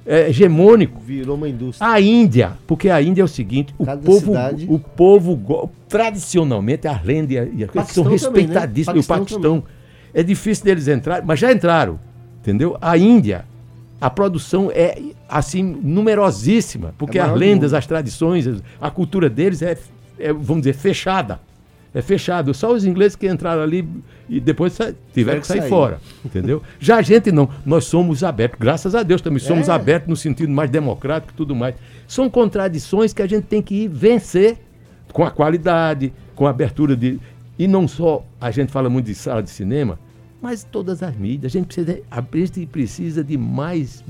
[0.06, 1.00] é hegemônico.
[1.00, 1.90] Virou uma indústria.
[1.90, 6.88] A Índia, porque a Índia é o seguinte, o Cada povo, cidade- o povo tradicionalmente
[6.88, 8.20] a lenda e a, são Paquistão também, né?
[8.54, 8.98] respeitadíssimos.
[8.98, 9.64] E o Paquistão Paquistão
[10.14, 12.00] é difícil deles entrarem, mas já entraram,
[12.42, 12.78] entendeu?
[12.82, 13.46] A Índia,
[14.02, 14.98] a produção é
[15.30, 18.48] assim numerosíssima, porque É as lendas, as tradições,
[18.80, 19.78] a cultura deles é,
[20.20, 21.40] é, vamos dizer, fechada.
[21.96, 22.54] É fechado.
[22.54, 23.88] Só os ingleses que entraram ali
[24.28, 24.78] e depois
[25.14, 25.70] tiveram que sair sair.
[25.70, 26.00] fora.
[26.26, 26.62] Entendeu?
[26.80, 27.48] Já a gente não.
[27.66, 28.60] Nós somos abertos.
[28.60, 29.72] Graças a Deus também somos É.
[29.72, 31.76] abertos no sentido mais democrático e tudo mais.
[32.08, 34.58] São contradições que a gente tem que ir vencer
[35.12, 37.20] com a qualidade, com a abertura de.
[37.60, 40.00] E não só a gente fala muito de sala de cinema,
[40.42, 41.52] mas todas as mídias.
[41.52, 44.04] A gente precisa, de- a gente precisa de mais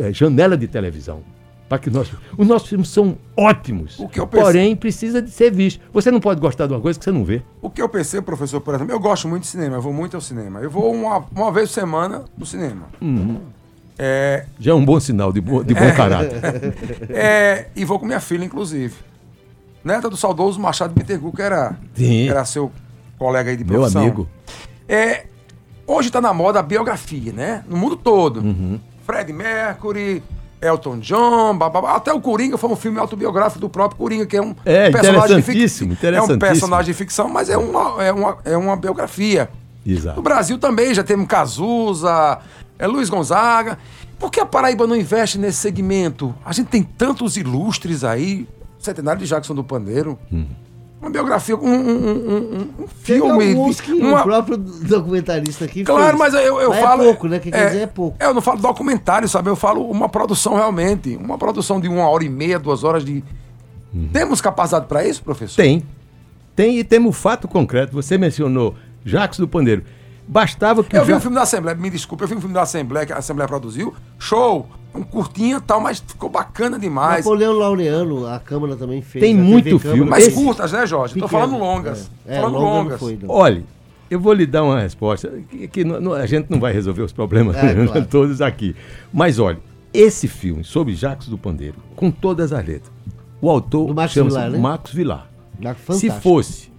[0.00, 1.20] eh, janela de televisão.
[1.68, 5.52] Para que nós, os nossos filmes são ótimos, O que eu porém precisa de ser
[5.52, 5.80] visto.
[5.92, 7.42] Você não pode gostar de uma coisa que você não vê.
[7.60, 10.14] O que eu percebo, professor, por exemplo, eu gosto muito de cinema, eu vou muito
[10.16, 10.60] ao cinema.
[10.60, 12.86] Eu vou uma, uma vez por semana no cinema.
[13.98, 16.40] É, Já é um bom sinal de, bo- de bom caráter.
[17.10, 18.94] é, e vou com minha filha, inclusive.
[19.84, 22.28] Neta do saudoso Machado Bittencourt, que era, Sim.
[22.28, 22.70] era seu
[23.18, 24.02] colega aí de Meu profissão.
[24.02, 24.28] amigo.
[24.88, 25.26] É,
[25.86, 27.64] hoje está na moda a biografia, né?
[27.68, 28.40] No mundo todo.
[28.40, 28.78] Uhum.
[29.04, 30.22] Fred Mercury,
[30.60, 31.94] Elton John, bababá.
[31.96, 35.36] até o Coringa foi um filme autobiográfico do próprio Coringa, que é um É, personagem
[35.36, 36.38] de interessantíssimo, fic- É um interessantíssimo.
[36.38, 39.48] personagem de ficção, mas é uma, é uma, é uma biografia.
[39.86, 40.20] No Exato.
[40.22, 42.38] Brasil também já temos Cazuza,
[42.78, 43.78] é, Luiz Gonzaga.
[44.18, 46.34] Por que a Paraíba não investe nesse segmento?
[46.44, 48.48] A gente tem tantos ilustres aí.
[48.78, 50.18] Centenário de Jackson do Pandeiro.
[50.32, 50.46] Hum.
[51.00, 52.10] Uma biografia, um, um, um,
[52.80, 53.50] um- um filme.
[53.50, 56.18] alguns que uma- o próprio documentarista aqui Claro, fez.
[56.18, 57.02] mas eu, eu Mas falo.
[57.02, 57.38] É pouco, né?
[57.38, 58.16] Que quer dizer é pouco.
[58.20, 59.48] Eu não falo documentário, sabe?
[59.48, 61.14] Eu falo uma produção realmente.
[61.16, 63.22] Uma produção de uma hora e meia, duas horas de.
[64.12, 65.56] Temos capacidade para isso, professor?
[65.62, 65.84] Tem.
[66.56, 67.92] Tem e temos fato concreto.
[67.94, 69.84] Você mencionou Jacques do Pandeiro.
[70.26, 72.40] Bastava que Eu o vi um Ja- filme da Assembleia, me desculpe, eu vi um
[72.40, 73.94] filme da Assembleia que a Assembleia produziu.
[74.18, 74.68] Show!
[74.94, 77.24] Um curtinho e tal, mas ficou bacana demais.
[77.24, 79.22] Napoleão Laureano, a Câmara também fez.
[79.22, 79.96] Tem muito Câmara.
[79.96, 80.10] filme.
[80.10, 81.14] Mas curtas, né, Jorge?
[81.14, 81.40] Tô Pequeno.
[81.46, 82.10] falando longas.
[82.26, 82.98] É, falando longa longas.
[83.00, 83.18] foi.
[83.28, 83.62] Olha,
[84.10, 87.12] eu vou lhe dar uma resposta que, que não- a gente não vai resolver os
[87.12, 88.06] problemas É, claro.
[88.06, 88.74] todos aqui.
[89.12, 89.58] Mas olha,
[89.92, 92.90] esse filme sobre Jacques do Pandeiro, com todas as letras,
[93.40, 94.58] o autor Marcos chama-se Vilar, né?
[94.58, 95.30] Marcos Vilar.
[95.60, 96.20] Dá Se fantástico.
[96.22, 96.72] fosse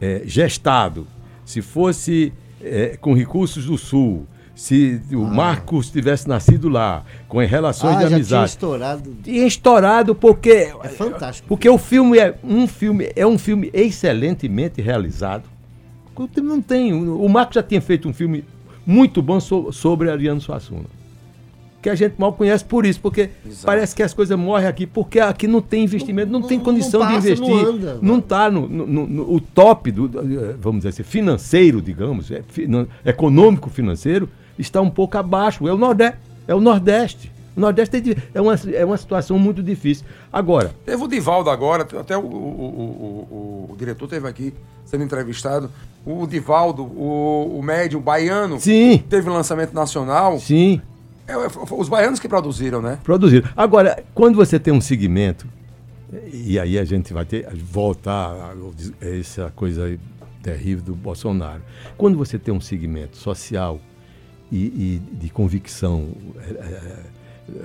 [0.00, 1.06] é, gestado,
[1.44, 4.26] se fosse é, com recursos do Sul,
[4.58, 5.28] se o Ah.
[5.30, 8.50] Marcos tivesse nascido lá, com relações Ah, de já tinha amizade.
[8.50, 9.16] estourado.
[9.22, 10.50] Tinha estourado porque
[10.82, 11.46] É fantástico.
[11.46, 15.44] porque o filme é um filme é um filme excelentemente realizado.
[16.42, 18.44] Não tem, o Marcos já tinha feito um filme
[18.84, 20.86] muito bom so- sobre Ariano Suassuna.
[21.80, 23.64] Que a gente mal conhece por isso, porque Exato.
[23.64, 26.98] parece que as coisas morrem aqui, porque aqui não tem investimento, não, Não- tem condição
[26.98, 27.48] não de passa, investir.
[27.48, 27.98] não anda.
[28.02, 30.10] Não está no, no- no- no- o top do,
[30.60, 35.66] vamos dizer assim, financeiro, digamos, é, finan- econômico financeiro, está um pouco abaixo.
[35.68, 36.18] É o Nordeste.
[36.46, 37.32] É o Nordeste.
[37.56, 40.04] O Nordeste é, uma, é uma situação muito difícil.
[40.32, 45.70] Agora, Teve o Divaldo agora, até o, o, o- o- diretor teve aqui sendo entrevistado.
[46.06, 50.38] O Divaldo, o, o médium baiano, sim, teve um lançamento nacional.
[50.38, 50.80] sim,
[51.26, 51.36] É, é,
[51.72, 52.98] os baianos que produziram, né?
[53.04, 53.48] produziram.
[53.56, 55.46] Agora, quando você tem um segmento,
[56.32, 58.54] e aí a gente vai ter voltar a,
[59.04, 59.98] essa coisa
[60.42, 61.60] terrível do Bolsonaro.
[61.96, 63.78] Quando você tem um segmento social
[64.50, 66.08] e, e de convicção
[66.38, 66.92] eh, eh,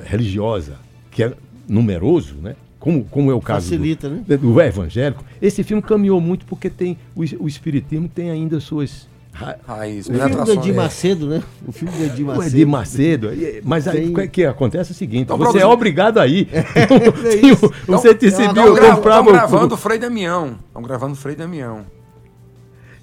[0.05, 0.77] religiosa,
[1.11, 1.33] que é
[1.67, 2.55] numeroso, né?
[2.79, 4.23] Como, como é o caso do- Facilita, né?
[4.37, 9.55] do evangélico, esse filme caminhou muito porque tem o, o espiritismo tem ainda suas ra-
[9.65, 10.51] Raiz, O filme do.
[10.51, 11.41] Edir Macedo, né?
[11.65, 12.47] O filme do Edir o Macedo.
[12.55, 13.29] Edir Macedo.
[13.63, 16.49] Mas aí, Tem- o que acontece é o seguinte: Então, você é obrigado a ir.
[16.51, 17.71] é Tem o- isso.
[17.87, 20.57] o CTCB, Estão o- gravando o Frei Damião.
[20.67, 21.85] Estão gravando o Frei Damião.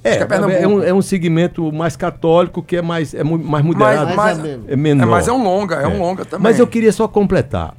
[0.03, 3.65] É, é é, um, é um segmento mais católico que é mais, é mais Mas,
[3.65, 4.17] moderado.
[4.17, 5.03] mas, é menor.
[5.05, 6.43] é, mas é um longa, é, um longa também.
[6.45, 7.75] Mas eu queria só completar.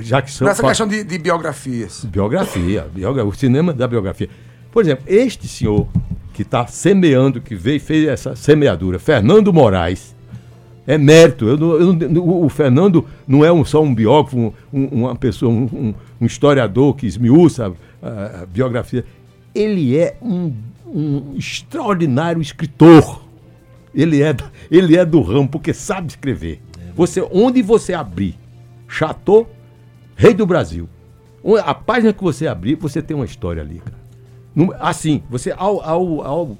[0.00, 0.46] Já que são.
[0.46, 2.04] Nessa fa- questão de, de biografias.
[2.04, 4.28] Biografia, biogra- o cinema da biografia.
[4.72, 5.86] Por exemplo, este senhor
[6.34, 10.14] que está semeando, que veio e fez essa semeadura, Fernando Moraes,
[10.86, 11.46] é mérito.
[11.48, 15.50] Eu eu não- o, Fernando não é um- só um biógrafo, um- um- uma pessoa,
[15.52, 17.72] um, um- historiador que esmiuça
[18.02, 19.04] a, a biografia.
[19.54, 20.52] Ele é um,
[20.88, 23.22] um extraordinário escritor.
[23.94, 24.34] Ele é,
[24.70, 26.60] ele é do ramo, porque sabe escrever.
[26.94, 28.36] Você, onde você abrir,
[28.86, 29.48] Chateau,
[30.16, 30.88] Rei do Brasil.
[31.64, 34.76] A página que você abrir, você tem uma história ali, cara.
[34.80, 36.56] Assim, você ao ao ao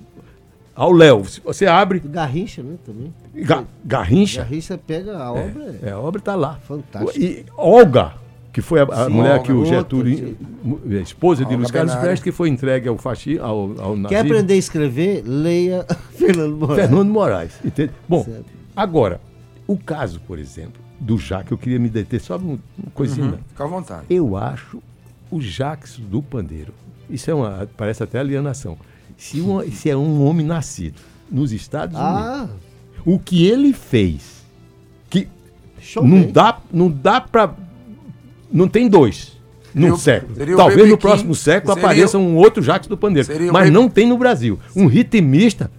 [0.75, 2.77] ao Léo, se você abre Garrincha, né?
[2.87, 3.13] Também.
[3.35, 5.81] Ga- Garrincha, Garrincha pega a obra.
[5.83, 6.55] é, a obra está lá.
[6.63, 7.19] Fantástico.
[7.21, 8.15] E Olga,
[8.59, 11.95] que foi a, a Sim, mulher que o Getúlio, mu- a esposa de Luiz Carlos.
[11.95, 14.09] Prestes, que foi entregue ao fascismo, ao, ao nazismo.
[14.09, 15.23] Quer aprender a escrever?
[15.25, 15.87] Leia
[16.19, 16.81] Fernando Moraes.
[16.81, 17.53] Fernando Moraes.
[17.65, 17.93] Entende?
[18.09, 18.45] Bom, Certo.
[18.75, 19.21] agora,
[19.65, 22.59] o caso, por exemplo, do Jaque, eu queria me deter só uma
[22.95, 23.29] coisinha.
[23.29, 23.39] Uhum.
[23.49, 24.03] Fica à vontade.
[24.11, 24.83] Eu acho
[25.31, 26.73] o Jax do pandeiro.
[27.09, 27.69] Isso é uma.
[27.77, 28.77] Parece até alienação.
[29.17, 30.97] Se, uma- se é um homem nascido
[31.31, 32.49] nos Estados Unidos, Ah,
[33.07, 34.43] o que ele fez,
[35.09, 35.29] que
[35.81, 36.33] show não bem.
[36.33, 37.55] dá, não dá pra.
[38.51, 39.39] Não tem dois
[39.73, 40.57] Seria num século.
[40.57, 43.29] Talvez no King, próximo século seria apareça um outro Jax do pandeiro.
[43.53, 44.59] Mas não tem no Brasil.
[44.75, 45.71] Um ritmista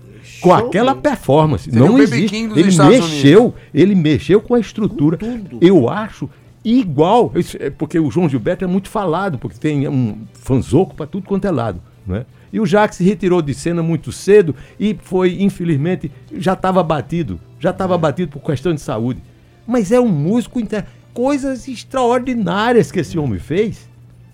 [0.41, 1.65] com aquela performance.
[1.65, 2.35] Seria não existe.
[2.35, 5.17] Ele Estados mexeu, ele mexeu com a estrutura.
[5.17, 5.65] Com tudo.
[5.65, 6.29] Eu acho
[6.63, 11.25] igual, é porque o João Gilberto é muito falado, porque tem um fanzoco para tudo
[11.25, 11.81] quanto é lado.
[12.05, 12.25] Né?
[12.51, 17.39] E o Jacques se retirou de cena muito cedo e foi, infelizmente, já estava batido,
[17.59, 19.21] já estava batido por questão de saúde.
[19.65, 20.85] Mas é um músico, inter...
[21.13, 23.87] coisas extraordinárias que esse homem fez.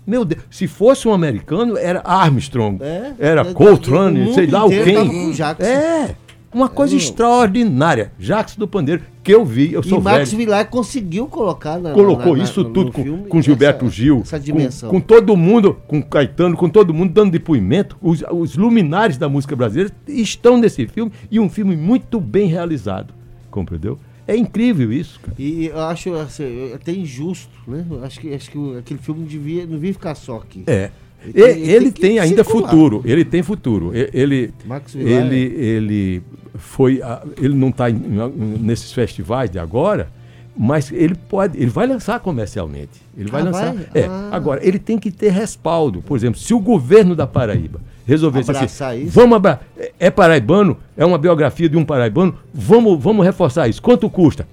[0.06, 4.70] Meu Deus, se fosse um americano, era Armstrong, É, era é, Coltrane, sei lá o
[4.70, 4.94] quem.
[5.34, 5.62] com.
[5.64, 6.14] É,
[6.54, 6.98] uma coisa Não.
[7.00, 8.12] extraordinária.
[8.18, 11.90] Jacques do Pandeiro, que eu vi, eu E sou Marcos velho Vilar conseguiu colocar na,
[11.90, 14.90] colocou na- na- isso no tudo com, com Gilberto essa- Gil, Essa com- dimensão.
[14.90, 17.96] Com, todo mundo, com Caetano, com todo mundo dando depoimento.
[18.00, 23.12] Os, os luminares da música brasileira estão nesse filme e um filme muito bem realizado.
[23.50, 23.98] Compreendeu?
[24.28, 25.34] É incrível isso, cara.
[25.38, 27.84] E eu acho assim, até injusto, né?
[27.88, 30.64] Eu acho que, acho que aquele filme devia, não devia ficar só aqui.
[30.66, 30.90] É.
[31.24, 32.70] Ele tem- Ele, ele tem tem ainda circular.
[32.70, 33.02] futuro.
[33.04, 33.92] Ele tem futuro.
[33.94, 34.52] Ele,
[34.94, 36.22] ele, ele
[36.54, 37.00] foi.
[37.40, 40.08] Ele não está nesses festivais de agora,
[40.56, 41.56] mas ele pode.
[41.58, 43.00] Ele vai lançar comercialmente.
[43.16, 43.74] Ele vai Ah, lançar.
[43.74, 43.86] vai?
[43.94, 44.06] É.
[44.06, 44.30] Ah.
[44.32, 46.00] Agora, ele tem que ter respaldo.
[46.02, 49.10] Por exemplo, se o governo da Paraíba resolvesse Abraçar assim, isso.
[49.12, 53.82] vamos abra é- é paraibano, é uma biografia de um paraibano, vamos, vamos reforçar isso.
[53.82, 54.46] Quanto custa?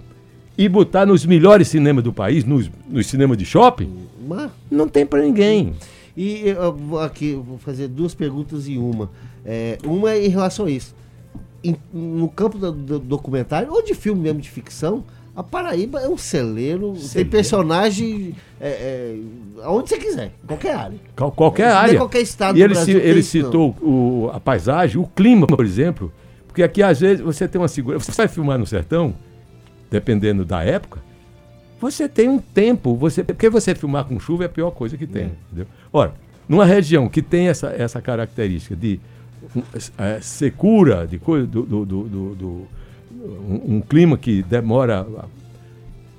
[0.58, 3.90] E botar nos melhores cinemas do país, nos, nos cinemas de shopping,
[4.28, 5.74] Mas- não tem para ninguém.
[6.16, 9.10] E eu vou aqui eu vou fazer duas perguntas em uma.
[9.46, 10.94] É, uma é em relação a isso.
[11.64, 15.04] Em- no campo do, do documentário, ou de filme mesmo de ficção,
[15.36, 17.30] a Paraíba é um celeiro, tem Celeiro.
[17.32, 19.18] personagem é, é,
[19.64, 20.98] aonde você quiser, qualquer área.
[21.16, 21.98] Qual- qualquer é área.
[21.98, 25.48] qualquer estado e do ele, Brasil tem ele isso, citou o, a paisagem, o clima,
[25.48, 26.12] por exemplo.
[26.48, 28.12] Porque aqui, às vezes, você tem uma segurança.
[28.12, 29.16] Você vai filmar no sertão,
[29.90, 31.02] dependendo da época,
[31.82, 32.96] você tem um tempo.
[32.96, 35.32] Você, porque você filmar com chuva é a pior coisa que tem.
[35.48, 35.66] Entendeu?
[35.92, 36.14] Ora,
[36.48, 39.00] numa região que tem essa, essa característica de
[39.98, 42.68] é, secura, de coisa, do, do, do, do
[43.24, 45.08] um, um, clima que demora.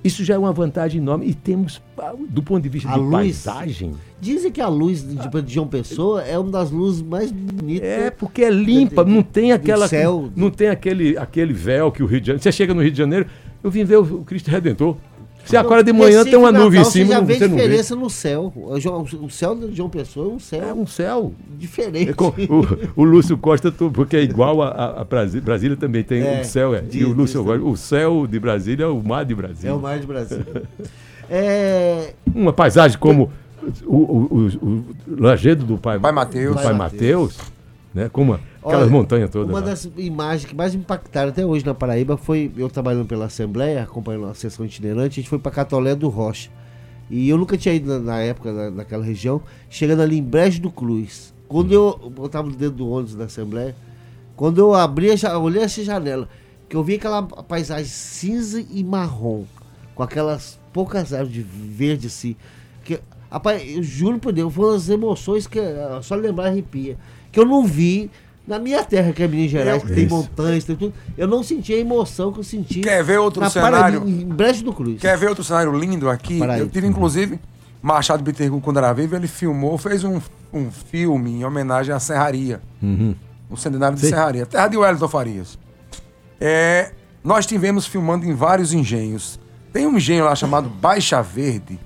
[0.02, 1.26] Isso já é uma vantagem enorme.
[1.26, 1.80] E temos,
[2.28, 3.94] do ponto de vista a de luz, paisagem.
[4.20, 7.88] Dizem que a luz de, de João Pessoa é uma das luzes mais bonitas.
[7.88, 9.88] É, porque é limpa, não tem aquela.
[9.88, 10.30] Céu.
[10.34, 12.42] Não tem aquele, aquele véu que o Rio de Janeiro.
[12.42, 13.26] Você chega no Rio de Janeiro,
[13.62, 14.96] eu vim ver o Cristo Redentor.
[15.44, 17.06] Você acorda de manhã, Recife, tem uma nuvem em cima.
[17.06, 18.52] Você já vê você diferença no céu.
[18.54, 20.68] O céu de João Pessoa é um céu.
[20.68, 21.34] É um céu.
[21.58, 22.10] Diferente.
[22.10, 26.22] É com, o, o, Lúcio Costa, porque é igual a, a Brasília, Brasília também tem
[26.22, 26.74] é, um céu.
[26.74, 26.80] É.
[26.80, 29.70] De, e o Lúcio Costa, o céu de Brasília é o mar de Brasília.
[29.70, 30.62] É o mar de Brasília.
[31.28, 32.14] é...
[32.34, 33.30] Uma paisagem como
[33.86, 36.56] o, o, o, o Lajedo do Pai, Pai Mateus.
[36.56, 37.38] Do Pai Mateus,
[37.94, 38.08] né?
[38.08, 39.48] Como Aquelas montanhas todas.
[39.48, 39.66] Uma lá.
[39.66, 43.84] das imagens que mais me impactaram até hoje na Paraíba foi eu trabalhando pela Assembleia,
[43.84, 46.50] acompanhando a sessão itinerante, a gente foi para Catolé do Rocha.
[47.08, 50.60] E eu nunca tinha ido na, na época na, naquela região, chegando ali em Brejo
[50.60, 51.32] do Cruz.
[51.46, 53.76] Quando eu botava dentro do ônibus da Assembleia,
[54.34, 56.28] quando eu abri, já olhei essa janela,
[56.68, 59.44] que eu vi aquela paisagem cinza e marrom,
[59.94, 62.34] com aquelas poucas árvores de verde assim.
[62.82, 62.98] Que,
[63.30, 65.60] rapaz, eu juro por Deus, foram as emoções que
[66.02, 66.96] só lembrar arrepia.
[67.34, 68.08] Que eu não vi
[68.46, 71.74] na minha terra, que é Minas Gerais, que tem montanhas, tem tudo, eu não senti
[71.74, 72.80] a emoção que eu senti.
[72.80, 74.00] Quer ver outro cenário?
[74.00, 75.00] Paraíba, em Brejo do Cruz.
[75.00, 76.38] Quer ver outro cenário lindo aqui?
[76.38, 76.64] Paraíba.
[76.64, 77.40] Eu tive, inclusive,
[77.82, 80.20] Machado Bittencourt, quando era vivo, ele filmou, fez um,
[80.52, 82.60] um filme em homenagem à Serraria.
[82.80, 83.16] Uhum.
[83.50, 84.46] O centenário de Serraria.
[84.46, 85.58] Terra de Wellington Farias.
[86.40, 86.92] É,
[87.24, 89.40] nós tivemos filmando em vários engenhos.
[89.72, 91.80] Tem um engenho lá chamado Baixa Verde.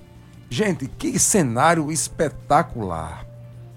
[0.49, 3.28] Gente, que cenário espetacular.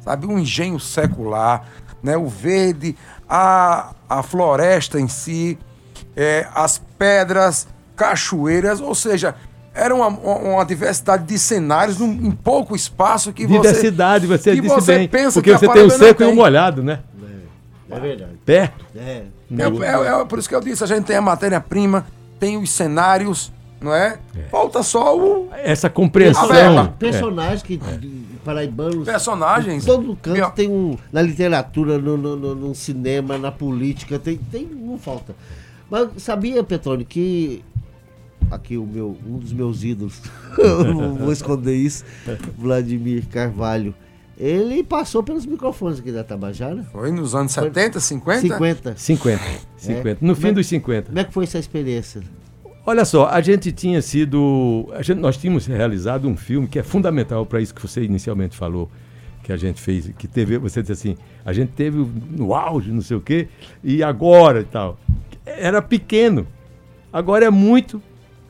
[0.05, 1.65] Sabe, um engenho secular
[2.03, 2.97] né, o verde,
[3.29, 5.57] a, a floresta em si,
[6.17, 9.35] é, as pedras, cachoeiras, ou seja,
[9.73, 14.75] era uma, uma, diversidade de cenários num, em pouco espaço que diversidade, você, você disse
[14.75, 17.01] você bem, pensa porque você tem o seco e o molhado, né?
[17.91, 18.33] É, é verdade.
[18.45, 18.85] Perto.
[18.97, 19.23] É.
[19.55, 20.25] É, é, é.
[20.25, 22.07] por isso que eu disse, a gente tem a matéria-prima,
[22.41, 24.19] tem os cenários, não é?
[24.37, 24.43] é.
[24.51, 25.49] Falta só o...
[25.53, 26.49] Essa compreensão.
[26.99, 27.79] Personagens que
[28.45, 29.05] paraibanos.
[29.05, 29.85] Personagens.
[29.85, 30.51] todo canto Meu...
[30.51, 30.97] tem um.
[31.13, 34.67] Na literatura, no, no, no, no, cinema, na política, tem, tem.
[34.67, 35.35] Não falta.
[35.91, 37.65] Mas sabia, Petrônio, que.
[38.51, 40.21] Aqui o meu, um dos meus ídolos,
[40.59, 42.05] não vou esconder isso,
[42.59, 43.95] Vladimir Carvalho.
[44.37, 46.83] Ele passou pelos microfones aqui da Tabajara.
[46.93, 48.41] Foi nos anos foi 70, 50?
[48.41, 48.95] 50.
[48.97, 49.45] 50.
[49.77, 50.19] 50.
[50.21, 51.07] No fim dos 50.
[51.07, 52.23] Como é que foi essa experiência?
[52.85, 54.89] Olha só, a gente tinha sido.
[55.01, 58.91] Gente, nós tínhamos realizado um filme que é fundamental para isso que você inicialmente falou,
[59.45, 63.01] que a gente fez, que teve, você disse assim, a gente teve no auge, não
[63.01, 63.47] sei o quê,
[63.85, 64.99] e agora e tal.
[65.47, 66.45] Era pequeno.
[67.13, 68.03] Agora é muito.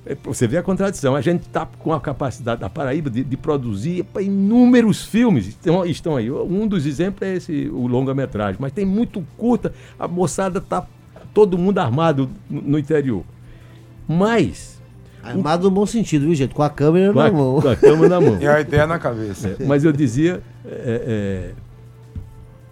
[0.07, 1.15] É, você vê a contradição.
[1.15, 5.47] A gente está com a capacidade da Paraíba de, de produzir inúmeros filmes.
[5.47, 6.31] Estão, estão aí.
[6.31, 8.57] Um dos exemplos é esse, o longa-metragem.
[8.59, 9.75] Mas tem muito curta.
[9.99, 10.87] A moçada está
[11.35, 13.25] todo mundo armado no, no interior.
[14.07, 14.81] Mas.
[15.23, 16.53] Armado no bom sentido, viu, gente?
[16.53, 17.61] Com a câmera com na a, mão.
[17.61, 18.39] Com a câmera na mão.
[18.43, 19.57] e a ideia na cabeça.
[19.61, 20.43] É, mas eu dizia.
[20.67, 21.53] É,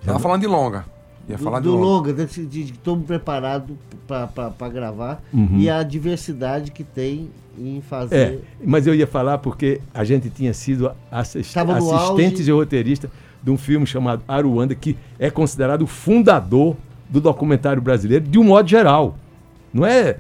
[0.05, 0.85] é, falando de longa.
[1.29, 5.23] Ia falar do, de longa, de, de, de todo preparado para gravar.
[5.33, 5.59] Uhum.
[5.59, 8.16] E a diversidade que tem em fazer.
[8.16, 13.11] É, mas eu ia falar porque a gente tinha sido assist, assistentes e roteiristas
[13.43, 16.77] de um filme chamado Aruanda, que é considerado o fundador
[17.09, 19.16] do documentário brasileiro de um modo geral.
[19.73, 20.19] Não é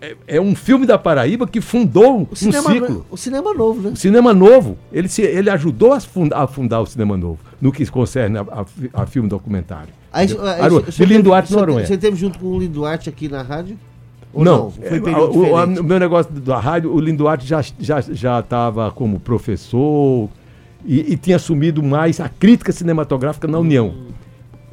[0.00, 3.06] é, é, um filme da Paraíba que fundou o um cinema, ciclo.
[3.10, 3.90] O cinema novo, né?
[3.90, 4.78] O cinema novo.
[4.92, 8.42] Ele, se, ele ajudou a fundar, a fundar o cinema novo, no que concerne a,
[8.42, 9.92] a, a filme documentário.
[10.12, 11.86] Aí, aí, de Lindo Arte Noronha.
[11.86, 13.78] Você teve junto com o Lindo Arte aqui na rádio?
[14.32, 14.70] Ou não, não?
[14.70, 18.90] Foi é, o, o, meu negócio da rádio, o Lindo Arte já estava já, já
[18.94, 20.28] como professor
[20.84, 23.88] e, e, tinha assumido mais a crítica cinematográfica na União.
[23.88, 24.10] Hum.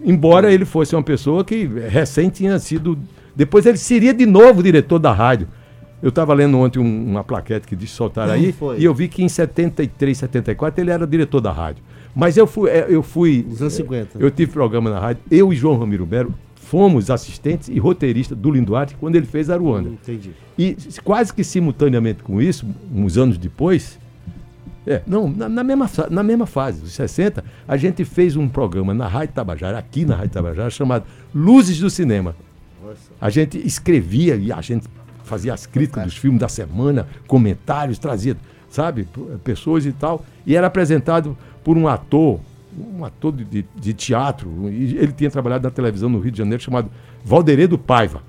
[0.03, 2.97] Embora ele fosse uma pessoa que recém tinha sido
[3.37, 5.47] depois ele seria de novo diretor da rádio.
[6.01, 9.23] Eu estava lendo ontem um, uma plaquete que disse soltar aí, e eu vi que
[9.23, 11.83] em 73, 74 ele era diretor da rádio.
[12.15, 12.71] Mas eu fui.
[12.71, 13.45] É, eu fui.
[13.47, 14.17] Nos anos 50.
[14.19, 18.51] Eu tive programa na rádio, eu e João Ramiro Bero fomos assistentes e roteiristas do
[18.51, 19.89] Linduarte quando ele fez Aruanda.
[19.89, 20.31] Entendi.
[20.57, 23.99] E quase que simultaneamente com isso, uns anos depois,
[24.85, 28.93] é, não, na, na, mesma, na mesma fase, os 60, a gente fez um programa
[28.93, 32.35] na Rádio Tabajara, aqui na Rádio Tabajara, chamado Luzes do Cinema.
[33.19, 34.87] A gente escrevia e a gente
[35.23, 38.35] fazia as críticas dos filmes da semana, comentários, trazia,
[38.69, 39.07] sabe,
[39.43, 40.25] pessoas e tal.
[40.45, 42.39] E era apresentado por um ator,
[42.95, 44.49] um ator de, de, de teatro.
[44.69, 46.89] ele tinha trabalhado na televisão no Rio de Janeiro, chamado
[47.23, 48.21] Valderedo Paiva.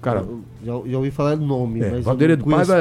[0.00, 0.24] Cara,
[0.64, 2.04] já, já ouvi falar do nome, é, mas.
[2.04, 2.76] Valderedo Paiva,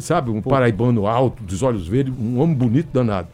[0.00, 3.28] sabe, um paraibano alto, dos olhos verdes, um homem bonito danado.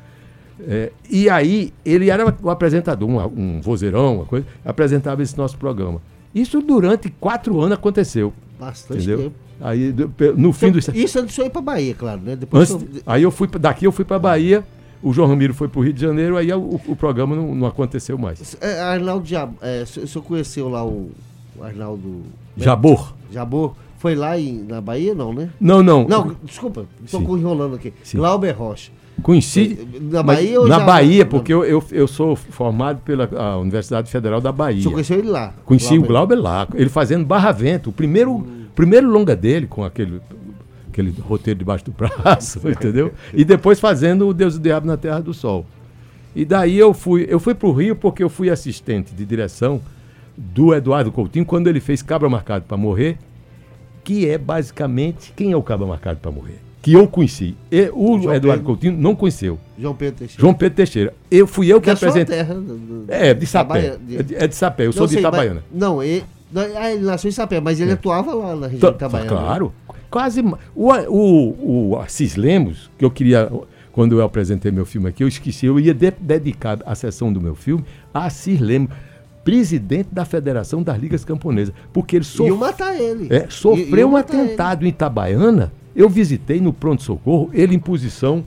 [0.66, 5.56] É, e aí, ele era o apresentador, um, um vozeirão, uma coisa, apresentava esse nosso
[5.56, 6.00] programa.
[6.34, 8.32] Isso durante quatro anos aconteceu.
[8.58, 9.18] Bastante Entendeu?
[9.18, 9.34] tempo.
[9.60, 9.94] Aí,
[10.36, 10.98] no fim Então, do.
[10.98, 12.34] Isso antes de eu ir pra Bahia, claro, né?
[12.36, 14.64] Depois Antes- eu- aí eu fui, daqui eu fui para Bahia,
[15.02, 17.66] o João Ramiro foi para o Rio de Janeiro, aí o, o programa não, não
[17.66, 18.56] aconteceu mais.
[18.60, 19.26] É, Arnaldo
[19.60, 21.10] é, o senhor conheceu lá o,
[21.58, 22.22] o Arnaldo
[22.56, 23.14] Jabor?
[23.30, 23.74] Jabor?
[24.00, 25.50] Foi lá em, na Bahia, não, né?
[25.60, 26.08] Não, não.
[26.08, 27.92] Não, desculpa, estou enrolando aqui.
[28.02, 28.16] Sim.
[28.16, 28.90] Glauber Rocha.
[29.22, 29.78] Conheci.
[30.00, 33.28] Na mas Bahia ou Na já- Bahia, porque eu, eu, eu sou formado pela
[33.58, 34.80] Universidade Federal da Bahia.
[34.80, 35.52] senhor conheceu ele lá?
[35.66, 40.18] Conheci o Glauber lá, ele fazendo Barra Vento, o primeiro, primeiro longa dele, com aquele,
[40.88, 43.12] aquele roteiro debaixo do braço, entendeu?
[43.34, 45.66] E depois fazendo o Deus e o Diabo na Terra do Sol.
[46.34, 49.78] E daí eu fui, eu fui para o Rio porque eu fui assistente de direção
[50.38, 53.18] do Eduardo Coutinho quando ele fez Cabra Marcado para Morrer,
[54.04, 57.54] que é basicamente quem é o Cabra Marcado para Morrer, que eu conheci.
[57.70, 58.62] E o João Eduardo Pedro.
[58.64, 59.58] Coutinho não conheceu.
[59.78, 60.40] João Pedro Teixeira.
[60.40, 61.14] João Pedro Teixeira.
[61.30, 62.36] Eu fui eu que Que é apresentei.
[62.36, 62.54] terra.
[62.54, 63.86] do- do- É, de Sapé.
[63.86, 65.62] É de, é de Sapé, eu sou Não de sei, mas- Itabaiana.
[65.72, 66.24] Não, ele,
[66.76, 69.30] ah, ele nasceu em Sapé, mas ele atuava lá na região Tá- de Itabaiana.
[69.30, 69.36] né?
[69.46, 69.72] Claro.
[70.10, 70.40] Quase.
[70.74, 73.50] O, o, o Assis Lemos, que eu queria.
[73.92, 75.66] Quando eu apresentei meu filme aqui, eu esqueci.
[75.66, 77.84] Eu ia de- dedicar a sessão do meu filme
[78.14, 78.90] a Assis Lemos,
[79.44, 81.74] presidente da Federação das Ligas Camponesas.
[81.92, 83.26] Porque ele Iam sof- matar ele.
[83.34, 84.42] é, sofreu um matar ele.
[84.48, 85.72] atentado em Itabaiana.
[85.94, 88.44] Eu visitei no pronto-socorro, ele em posição,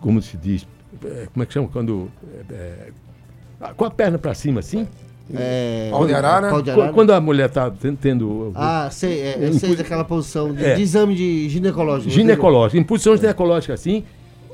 [0.00, 0.66] como se diz,
[1.04, 1.68] é, como é que chama?
[1.68, 2.08] Quando.
[2.50, 2.88] é,
[3.60, 4.86] é, com a perna para cima, assim.
[5.34, 6.48] É, Pau de arara?
[6.48, 6.92] Pau de Qu- arara.
[6.94, 8.50] Quando a mulher está tendo.
[8.54, 10.74] Ah, sei, é, eu Em sei daquela posição de, É.
[10.74, 12.10] de exame de ginecológico.
[12.10, 14.04] ginecológica, em posição ginecológica assim,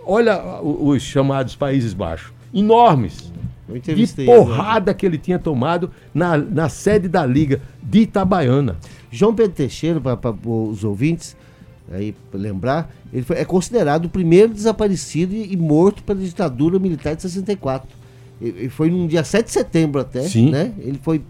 [0.04, 3.32] olha os chamados Países Baixos, enormes,
[3.68, 8.76] de ele, porrada que ele tinha tomado na, na sede da Liga de Itabaiana.
[9.10, 11.36] João Pedro Teixeira, para os ouvintes
[11.92, 17.14] aí lembrar, ele foi- é considerado o primeiro desaparecido e, e morto pela ditadura militar
[17.14, 17.88] de 64.
[18.40, 20.50] Ele ele foi no dia 7 de setembro até, Sim.
[20.50, 20.72] né?
[20.78, 21.22] Ele foi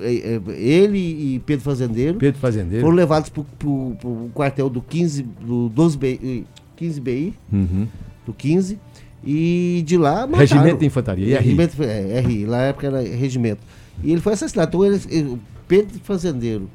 [0.00, 2.82] é, é, ele e Pedro Fazendeiro Pedro Fazendeiro.
[2.82, 7.86] foram levados para o quartel do 15 do 12 BI, 15 BI, Uhum.
[8.26, 8.78] do 15
[9.26, 10.38] e de lá mataram.
[10.38, 11.44] Regimento de Infantaria, RI.
[11.46, 13.60] Regimento, é, RI, lá na época era regimento.
[14.02, 14.68] E ele foi assassinado.
[14.68, 16.68] Então, ele, ele- o Pedro Fazendeiro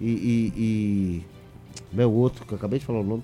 [0.00, 1.22] e, e, e-
[1.90, 3.22] como é o outro, que eu acabei de falar o nome.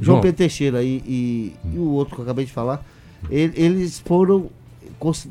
[0.00, 0.20] João João.
[0.20, 2.84] Pedro Teixeira e, e, e o outro que eu acabei de falar,
[3.30, 4.50] ele- eles foram,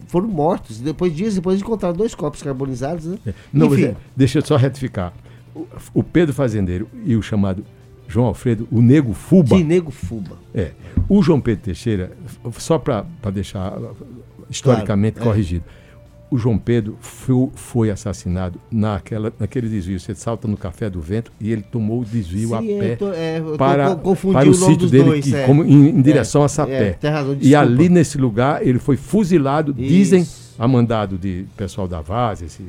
[0.07, 0.80] foram mortos.
[0.80, 3.17] Depois dias depois encontraram dois corpos carbonizados, né?
[3.51, 5.13] Não, mas Enfim, é, deixa eu só retificar.
[5.53, 7.65] O, o Pedro Fazendeiro e o chamado
[8.14, 9.55] João Alfredo, o Nego Fuba.
[9.57, 10.38] de Nego Fuba.
[10.53, 10.72] É.
[11.09, 12.11] O João Pedro Teixeira,
[12.59, 13.78] só para deixar
[14.49, 15.34] historicamente Claro, é.
[15.34, 15.64] corrigido,
[16.30, 19.99] o João Pedro foi, foi assassinado naquela, naquele desvio.
[19.99, 23.14] Você salta no Café do Vento e ele tomou o desvio Sim, a pé tô-
[23.14, 25.45] é, para, para o, o sítio dele, dois, que, é.
[25.45, 26.88] como em, em direção É, a Sapé.
[26.89, 30.55] é, tem razão, e ali nesse lugar ele foi fuzilado, dizem, Isso.
[30.57, 32.64] a mandado de pessoal da Várzea, esse,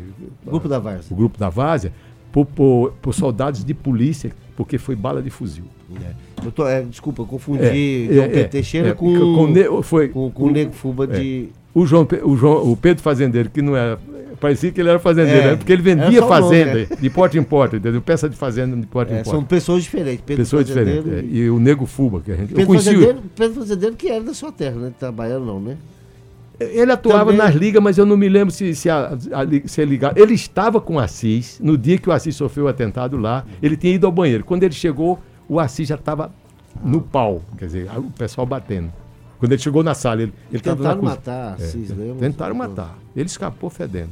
[0.44, 1.16] Grupo da o Várzea.
[1.16, 1.92] grupo da Várzea,
[2.34, 5.64] por, por, por soldados de polícia, porque foi bala de fuzil.
[6.44, 9.82] Eu tô- é, desculpa, eu confundi É, João é, Pedro é, Teixeira é, com, com
[9.84, 11.06] foi- com, com o Nego Fuba é.
[11.06, 11.48] de.
[11.72, 13.98] O João, o João, o Pedro Fazendeiro, que não era.
[14.40, 15.56] Parecia que ele era fazendeiro, É, né?
[15.56, 16.86] porque ele vendia o nome, fazenda é.
[17.00, 18.02] de porta em porta, entendeu?
[18.02, 19.46] Peça de fazenda de porta É, em são porta.
[19.48, 20.20] pessoas diferentes.
[20.26, 21.10] Pedro Pessoas diferentes.
[21.12, 21.20] é.
[21.22, 22.50] e- E o Nego Fuba, que a gente.
[22.50, 22.88] eu Pedro conheci.
[22.90, 24.92] o- Fazendeiro, Pedro Fazendeiro que era da sua terra, né?
[24.98, 25.76] Trabalhando não, né?
[26.60, 29.82] Ele atuava Também- nas ligas, mas eu não me lembro se, se, a, a, se
[29.82, 30.16] é ligado.
[30.18, 33.76] Ele estava com o Assis, no dia que o Assis sofreu o atentado lá, ele
[33.76, 34.44] tinha ido ao banheiro.
[34.44, 36.30] Quando ele chegou, o Assis já estava
[36.84, 38.92] no pau, quer dizer, o pessoal batendo.
[39.38, 42.18] Quando ele chegou na sala, ele ele Tentaram matar, É, Assis Lemos.
[42.20, 42.96] Tentaram matar.
[43.16, 44.10] Ele escapou fedendo.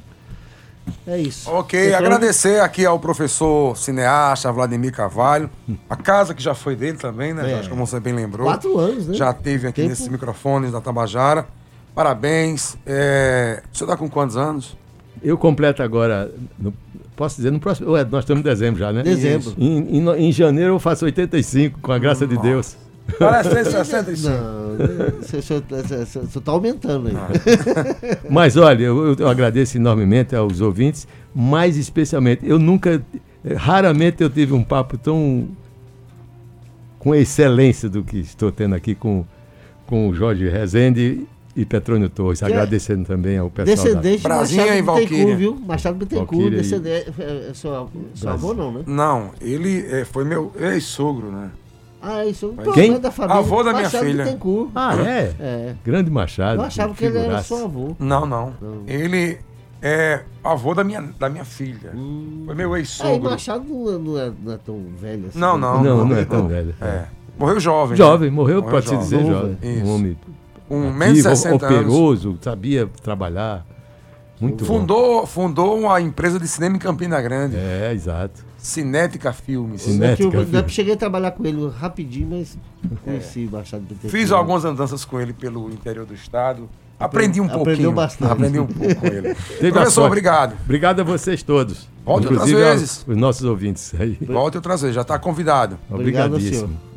[1.06, 1.48] É isso.
[1.48, 5.48] Ok, Então, agradecer aqui ao professor cineasta Vladimir Carvalho,
[5.88, 7.52] a casa que já foi dele também, né?
[7.52, 7.58] É.
[7.60, 8.48] Acho que você bem lembrou.
[8.48, 9.14] Quatro anos, né?
[9.14, 9.90] Já teve aqui Tempo.
[9.90, 11.46] nesses microfones da Tabajara.
[11.94, 12.76] Parabéns.
[12.86, 13.62] É...
[13.72, 14.76] O senhor tá com quantos anos?
[15.22, 16.72] Eu completo agora, no-
[17.14, 17.90] posso dizer, no próximo.
[17.92, 19.02] Ué, nós estamos em dezembro já, né?
[19.02, 19.52] Dezembro.
[19.58, 22.76] Em, em em janeiro eu faço 85, com a graça de Deus.
[23.18, 24.32] Parece ter 65.
[24.32, 24.76] Não,
[25.20, 27.14] você está aumentando aí.
[28.30, 33.02] Mas olha, eu, eu agradeço enormemente aos ouvintes, mais especialmente, eu nunca,
[33.44, 35.48] eh, raramente eu tive um papo tão
[36.98, 39.24] com a excelência do que estou tendo aqui com,
[39.86, 43.82] com o Jorge Rezende e Petrônio Torres, Que é agradecendo também ao pessoal da...
[43.82, 45.36] Descendente de Brasinha Machado e Bittencourt, Valquíria.
[45.36, 45.54] viu?
[45.66, 47.12] Machado Bittencourt, Valquíria e- descendente.
[47.18, 48.80] É, é seu, seu avô não, né?
[48.86, 51.50] Não, ele é, foi meu ex-sogro, né?
[52.00, 52.52] Ah, isso.
[52.74, 52.94] Quem?
[52.94, 53.38] é da família.
[53.38, 54.24] Avô da minha Machado filha.
[54.24, 54.70] Bittencourt.
[54.74, 55.34] Ah, é?
[55.38, 55.74] É.
[55.84, 56.60] Grande Machado.
[56.60, 57.94] Eu achava que ele era seu avô.
[57.98, 58.52] Não, não.
[58.88, 59.38] Ele
[59.80, 61.92] é avô da minha, da minha filha.
[62.46, 63.30] Foi meu É, e ex-sogro.
[63.30, 65.38] Machado não é, não é- não é tão velho assim.
[65.38, 65.82] Não, não.
[65.82, 66.74] Não, não é Ele tão velho.
[66.80, 67.04] É.
[67.38, 67.90] Morreu jovem.
[67.90, 67.96] né?
[67.96, 69.04] Jovem, morreu, pode-se jovem.
[69.04, 69.58] dizer Novo, jovem.
[69.62, 69.84] Isso.
[69.84, 70.16] Um homem
[70.80, 71.78] com menos de 60 anos.
[71.78, 73.66] operoso, sabia trabalhar.
[74.40, 74.78] Muito bom.
[74.80, 77.56] Fundou, fundou uma empresa de cinema em Campina Grande.
[77.56, 78.44] É, exato.
[78.58, 79.82] Cinética Filmes.
[79.82, 80.36] Cinética.
[80.36, 80.68] Eu, filho.
[80.68, 82.56] cheguei a trabalhar com ele rapidinho, mas
[83.04, 86.68] conheci Machado de Fiz algumas andanças com ele pelo interior do estado.
[86.98, 87.92] Aprendi um Aprendeu pouquinho.
[87.92, 88.32] bastante.
[88.32, 89.34] Aprendi um pouco com ele.
[89.58, 90.06] Professor, sorte.
[90.06, 90.54] obrigado.
[90.64, 91.88] Obrigado a vocês todos.
[92.04, 92.98] Volte outras Inclusive vezes.
[92.98, 94.16] aos- os nossos ouvintes aí.
[94.26, 95.78] Volte outras vezes, já está convidado.
[95.90, 96.68] Obrigado, Obrigadíssimo.
[96.68, 96.91] senhor.